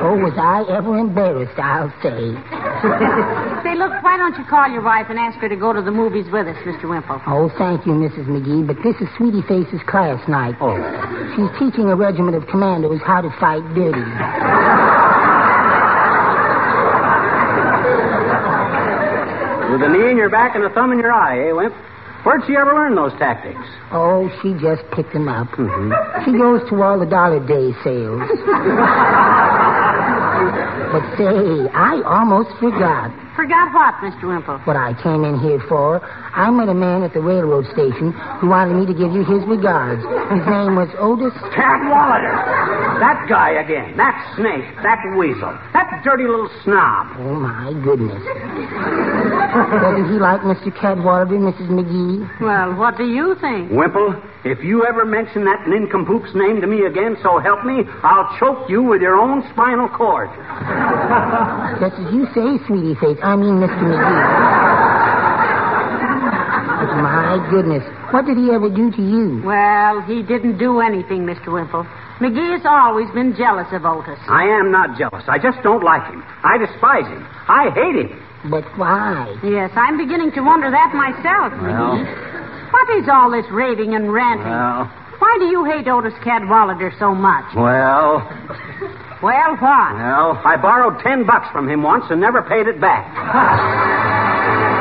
Oh, 0.00 0.16
was 0.18 0.34
I 0.38 0.64
ever 0.70 0.98
embarrassed, 0.98 1.58
I'll 1.58 1.92
say. 2.02 2.34
Say, 3.66 3.74
look, 3.74 3.90
why 4.06 4.16
don't 4.16 4.38
you 4.38 4.44
call 4.46 4.70
your 4.70 4.82
wife 4.82 5.06
and 5.10 5.18
ask 5.18 5.36
her 5.38 5.48
to 5.48 5.56
go 5.56 5.72
to 5.72 5.82
the 5.82 5.90
movies 5.90 6.26
with 6.30 6.46
us, 6.46 6.56
Mr. 6.62 6.88
Wimple? 6.88 7.20
Oh, 7.26 7.50
thank 7.58 7.84
you, 7.86 7.92
Mrs. 7.92 8.26
McGee, 8.30 8.66
but 8.66 8.76
this 8.86 8.94
is 9.02 9.08
Sweetie 9.16 9.42
Face's 9.42 9.82
class 9.88 10.22
night. 10.28 10.54
Oh. 10.60 10.78
She's 11.34 11.50
teaching 11.58 11.90
a 11.90 11.96
regiment 11.96 12.36
of 12.36 12.46
commandos 12.46 13.00
how 13.04 13.20
to 13.20 13.30
fight 13.40 13.62
dirty. 13.74 14.06
With 19.72 19.82
a 19.82 19.88
knee 19.90 20.10
in 20.10 20.16
your 20.16 20.30
back 20.30 20.54
and 20.54 20.64
a 20.64 20.70
thumb 20.70 20.92
in 20.92 20.98
your 20.98 21.12
eye, 21.12 21.50
eh, 21.50 21.52
Wimp? 21.52 21.74
Where'd 22.24 22.42
she 22.46 22.56
ever 22.56 22.74
learn 22.74 22.94
those 22.94 23.12
tactics? 23.18 23.60
Oh, 23.92 24.30
she 24.42 24.52
just 24.54 24.82
picked 24.92 25.12
them 25.12 25.28
up. 25.28 25.48
Mm-hmm. 25.48 26.24
She 26.24 26.32
goes 26.36 26.60
to 26.70 26.82
all 26.82 26.98
the 26.98 27.06
Dollar 27.06 27.38
Day 27.46 27.72
sales. 27.84 28.22
but 30.90 31.02
say, 31.16 31.68
I 31.74 32.00
almost 32.06 32.58
forgot 32.60 33.27
Forgot 33.38 33.70
what, 33.72 33.94
Mr. 34.02 34.26
Wimple? 34.26 34.58
what 34.66 34.74
I 34.74 34.98
came 35.00 35.22
in 35.22 35.38
here 35.38 35.62
for. 35.68 36.02
I 36.02 36.50
met 36.50 36.68
a 36.68 36.74
man 36.74 37.04
at 37.04 37.14
the 37.14 37.20
railroad 37.20 37.70
station 37.70 38.10
who 38.42 38.50
wanted 38.50 38.74
me 38.74 38.84
to 38.90 38.92
give 38.92 39.14
you 39.14 39.22
his 39.22 39.46
regards. 39.46 40.02
His 40.02 40.42
name 40.42 40.74
was 40.74 40.90
Otis. 40.98 41.30
Cadwallader. 41.54 42.34
That 42.98 43.30
guy 43.30 43.62
again. 43.62 43.94
That 43.96 44.18
snake. 44.34 44.66
That 44.82 44.98
weasel. 45.14 45.54
That 45.70 46.02
dirty 46.02 46.26
little 46.26 46.50
snob. 46.66 47.14
Oh, 47.22 47.38
my 47.38 47.70
goodness. 47.78 48.18
Doesn't 48.26 50.10
he 50.10 50.18
like 50.18 50.42
Mr. 50.42 50.74
Cadwallader, 50.74 51.38
Mrs. 51.38 51.70
McGee? 51.70 52.26
Well, 52.42 52.74
what 52.74 52.98
do 52.98 53.06
you 53.06 53.36
think? 53.40 53.70
Wimple, 53.70 54.18
if 54.44 54.62
you 54.62 54.86
ever 54.86 55.04
mention 55.04 55.44
that 55.44 55.66
nincompoop's 55.66 56.34
name 56.34 56.60
to 56.60 56.66
me 56.66 56.86
again, 56.86 57.16
so 57.22 57.38
help 57.38 57.64
me, 57.64 57.82
I'll 58.02 58.34
choke 58.38 58.70
you 58.70 58.82
with 58.82 59.02
your 59.02 59.16
own 59.16 59.42
spinal 59.52 59.88
cord. 59.88 60.30
Just 61.78 61.98
as 61.98 62.14
you 62.14 62.26
say, 62.34 62.58
sweetie 62.66 62.94
face. 62.98 63.18
I 63.28 63.36
mean, 63.36 63.60
Mr. 63.60 63.76
McGee. 63.84 64.24
But 66.80 66.94
my 67.02 67.36
goodness, 67.50 67.84
what 68.12 68.24
did 68.24 68.38
he 68.38 68.48
ever 68.50 68.70
do 68.70 68.90
to 68.90 69.02
you? 69.02 69.42
Well, 69.44 70.00
he 70.08 70.22
didn't 70.22 70.56
do 70.56 70.80
anything, 70.80 71.26
Mr. 71.28 71.52
Wimple. 71.52 71.84
McGee 72.24 72.56
has 72.56 72.64
always 72.64 73.10
been 73.12 73.36
jealous 73.36 73.68
of 73.72 73.84
Otis. 73.84 74.18
I 74.28 74.44
am 74.44 74.70
not 74.72 74.96
jealous. 74.98 75.24
I 75.28 75.36
just 75.38 75.60
don't 75.62 75.84
like 75.84 76.08
him. 76.08 76.24
I 76.42 76.56
despise 76.56 77.04
him. 77.04 77.26
I 77.48 77.68
hate 77.74 77.96
him. 78.08 78.16
But 78.50 78.64
why? 78.78 79.28
Yes, 79.44 79.70
I'm 79.76 79.98
beginning 79.98 80.32
to 80.32 80.40
wonder 80.40 80.70
that 80.70 80.94
myself, 80.94 81.52
McGee. 81.60 82.72
What 82.72 82.88
is 82.96 83.08
all 83.12 83.30
this 83.30 83.44
raving 83.50 83.94
and 83.94 84.10
ranting? 84.12 84.48
Well, 84.48 84.88
Why 85.18 85.36
do 85.38 85.46
you 85.52 85.64
hate 85.64 85.86
Otis 85.88 86.14
Cadwallader 86.24 86.92
so 86.98 87.14
much? 87.14 87.44
well, 87.54 88.22
Well, 89.22 89.56
what? 89.56 89.94
well, 89.94 90.40
I 90.44 90.56
borrowed 90.56 91.00
ten 91.02 91.26
bucks 91.26 91.48
from 91.50 91.68
him 91.68 91.82
once 91.82 92.04
and 92.10 92.20
never 92.20 92.42
paid 92.42 92.66
it 92.68 92.80
back. 92.80 94.77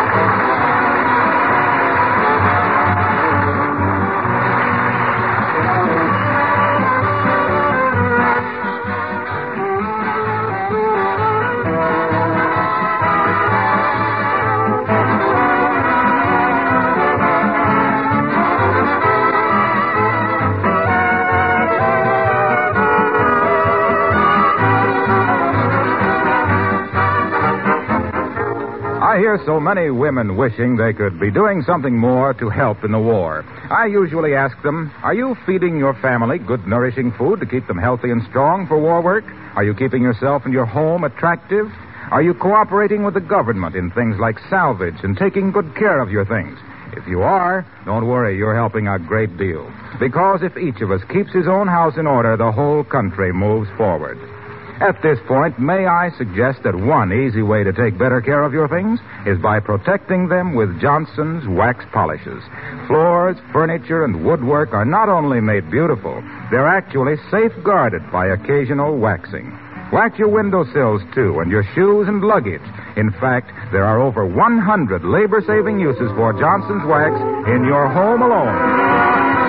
So 29.46 29.60
many 29.60 29.90
women 29.90 30.36
wishing 30.36 30.76
they 30.76 30.94
could 30.94 31.20
be 31.20 31.32
doing 31.32 31.62
something 31.64 31.98
more 31.98 32.34
to 32.34 32.50
help 32.50 32.84
in 32.84 32.92
the 32.92 33.00
war. 33.00 33.46
I 33.70 33.86
usually 33.86 34.36
ask 34.36 34.62
them, 34.62 34.92
Are 35.04 35.14
you 35.14 35.36
feeding 35.46 35.78
your 35.78 35.94
family 36.02 36.38
good, 36.38 36.68
nourishing 36.68 37.12
food 37.14 37.40
to 37.40 37.46
keep 37.46 37.68
them 37.68 37.78
healthy 37.78 38.10
and 38.10 38.22
strong 38.30 38.68
for 38.68 38.78
war 38.78 39.02
work? 39.02 39.26
Are 39.56 39.64
you 39.64 39.74
keeping 39.74 40.02
yourself 40.02 40.44
and 40.46 40.54
your 40.54 40.66
home 40.66 41.04
attractive? 41.04 41.68
Are 42.12 42.22
you 42.22 42.34
cooperating 42.34 43.04
with 43.04 43.14
the 43.14 43.22
government 43.22 43.76
in 43.76 43.92
things 43.92 44.18
like 44.20 44.38
salvage 44.50 45.04
and 45.04 45.18
taking 45.18 45.52
good 45.52 45.76
care 45.76 46.00
of 46.00 46.12
your 46.12 46.26
things? 46.26 46.58
If 46.94 47.08
you 47.08 47.22
are, 47.22 47.66
don't 47.86 48.08
worry, 48.08 48.38
you're 48.38 48.56
helping 48.56 48.88
a 48.88 48.98
great 48.98 49.38
deal. 49.38 49.72
Because 50.00 50.42
if 50.42 50.58
each 50.58 50.82
of 50.82 50.92
us 50.92 51.02
keeps 51.12 51.32
his 51.34 51.48
own 51.48 51.68
house 51.68 51.98
in 51.98 52.08
order, 52.08 52.38
the 52.38 52.52
whole 52.52 52.84
country 52.84 53.34
moves 53.34 53.70
forward. 53.78 54.18
At 54.80 55.02
this 55.02 55.18
point, 55.28 55.58
may 55.58 55.88
I 55.88 56.12
suggest 56.20 56.62
that 56.64 56.76
one 56.76 57.12
easy 57.12 57.42
way 57.42 57.64
to 57.64 57.74
take 57.74 57.98
better 57.98 58.22
care 58.22 58.44
of 58.44 58.54
your 58.54 58.68
things 58.68 59.00
is 59.26 59.42
by 59.42 59.60
protecting 59.60 60.28
them 60.28 60.54
with 60.54 60.80
Johnson's 60.80 61.48
wax 61.48 61.84
polishes. 61.92 62.44
Floors, 62.86 63.38
furniture, 63.52 64.06
and 64.06 64.24
woodwork 64.24 64.74
are 64.74 64.86
not 64.86 65.10
only 65.10 65.42
made 65.42 65.72
beautiful, 65.72 66.22
they're 66.52 66.68
actually 66.68 67.16
safeguarded 67.32 68.04
by 68.12 68.28
occasional 68.28 69.00
waxing. 69.00 69.50
Wax 69.92 70.20
your 70.20 70.30
windowsills, 70.30 71.02
too, 71.16 71.40
and 71.40 71.50
your 71.50 71.64
shoes 71.74 72.08
and 72.08 72.22
luggage. 72.22 72.62
In 72.98 73.10
fact, 73.20 73.50
there 73.72 73.86
are 73.86 74.00
over 74.00 74.28
100 74.28 75.04
labor 75.04 75.42
saving 75.42 75.80
uses 75.80 76.12
for 76.16 76.34
Johnson's 76.34 76.86
wax 76.86 77.16
in 77.50 77.66
your 77.66 77.88
home 77.88 78.22
alone. 78.22 79.47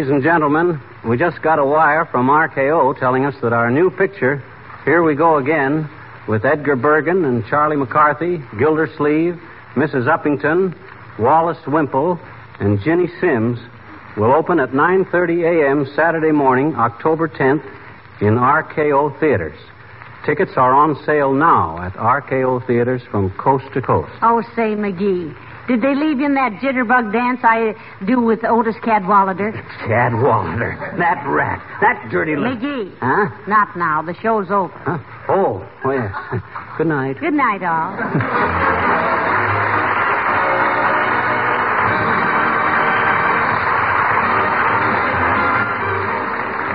Ladies 0.00 0.14
and 0.14 0.22
gentlemen, 0.22 0.80
we 1.06 1.18
just 1.18 1.42
got 1.42 1.58
a 1.58 1.64
wire 1.66 2.06
from 2.06 2.28
RKO 2.28 2.98
telling 2.98 3.26
us 3.26 3.34
that 3.42 3.52
our 3.52 3.70
new 3.70 3.90
picture, 3.90 4.42
Here 4.86 5.02
We 5.02 5.14
Go 5.14 5.36
Again, 5.36 5.90
with 6.26 6.46
Edgar 6.46 6.74
Bergen 6.74 7.26
and 7.26 7.44
Charlie 7.50 7.76
McCarthy, 7.76 8.42
Gildersleeve, 8.58 9.38
Mrs. 9.74 10.08
Uppington, 10.08 10.74
Wallace 11.18 11.62
Wimple, 11.66 12.18
and 12.60 12.80
Ginny 12.80 13.08
Simms, 13.20 13.58
will 14.16 14.32
open 14.32 14.58
at 14.58 14.70
9.30 14.70 15.68
a.m. 15.68 15.86
Saturday 15.94 16.32
morning, 16.32 16.74
October 16.76 17.28
10th, 17.28 17.62
in 18.22 18.36
RKO 18.38 19.20
Theaters. 19.20 19.58
Tickets 20.26 20.52
are 20.56 20.74
on 20.74 21.02
sale 21.06 21.32
now 21.32 21.80
at 21.80 21.94
RKO 21.94 22.66
theaters 22.66 23.00
from 23.10 23.30
coast 23.38 23.64
to 23.72 23.80
coast. 23.80 24.12
Oh, 24.20 24.42
say, 24.54 24.76
McGee, 24.76 25.34
did 25.66 25.80
they 25.80 25.94
leave 25.94 26.20
you 26.20 26.26
in 26.26 26.34
that 26.34 26.60
jitterbug 26.62 27.12
dance 27.12 27.40
I 27.42 27.74
do 28.04 28.20
with 28.20 28.44
Otis 28.44 28.74
Cadwallader? 28.84 29.52
Cadwallader, 29.86 30.94
that 30.98 31.24
rat, 31.26 31.64
that 31.80 32.10
dirty 32.10 32.36
little... 32.36 32.56
McGee. 32.56 32.98
Huh? 33.00 33.30
Not 33.48 33.76
now. 33.76 34.02
The 34.02 34.14
show's 34.20 34.50
over. 34.50 34.74
Huh? 34.84 34.98
Oh, 35.28 35.66
oh, 35.84 35.90
yes. 35.92 36.12
Good 36.76 36.88
night. 36.88 37.18
Good 37.20 37.34
night, 37.34 37.62
all. 37.62 38.86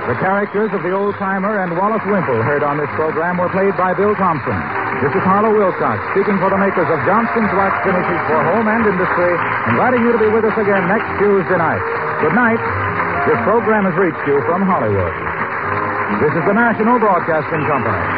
The 0.06 0.14
characters 0.22 0.70
of 0.70 0.86
the 0.86 0.94
old 0.94 1.18
timer 1.18 1.58
and 1.66 1.74
Wallace 1.74 2.06
Wimple 2.06 2.38
heard 2.46 2.62
on 2.62 2.78
this 2.78 2.86
program 2.94 3.42
were 3.42 3.50
played 3.50 3.74
by 3.74 3.90
Bill 3.90 4.14
Thompson. 4.14 4.54
This 5.02 5.10
is 5.10 5.24
Harlow 5.26 5.50
Wilcox 5.50 5.98
speaking 6.14 6.38
for 6.38 6.46
the 6.46 6.54
makers 6.62 6.86
of 6.86 7.02
Johnson's 7.02 7.50
Wax 7.58 7.74
Finishes 7.82 8.22
for 8.30 8.38
Home 8.54 8.70
and 8.70 8.86
Industry, 8.86 9.34
inviting 9.66 10.06
you 10.06 10.14
to 10.14 10.20
be 10.22 10.30
with 10.30 10.46
us 10.46 10.54
again 10.62 10.86
next 10.86 11.10
Tuesday 11.18 11.58
night. 11.58 11.82
Good 12.22 12.38
night. 12.38 12.62
This 13.26 13.34
program 13.42 13.82
has 13.90 13.98
reached 13.98 14.22
you 14.30 14.38
from 14.46 14.62
Hollywood. 14.62 15.10
This 16.22 16.30
is 16.38 16.44
the 16.46 16.54
National 16.54 17.02
Broadcasting 17.02 17.66
Company. 17.66 18.15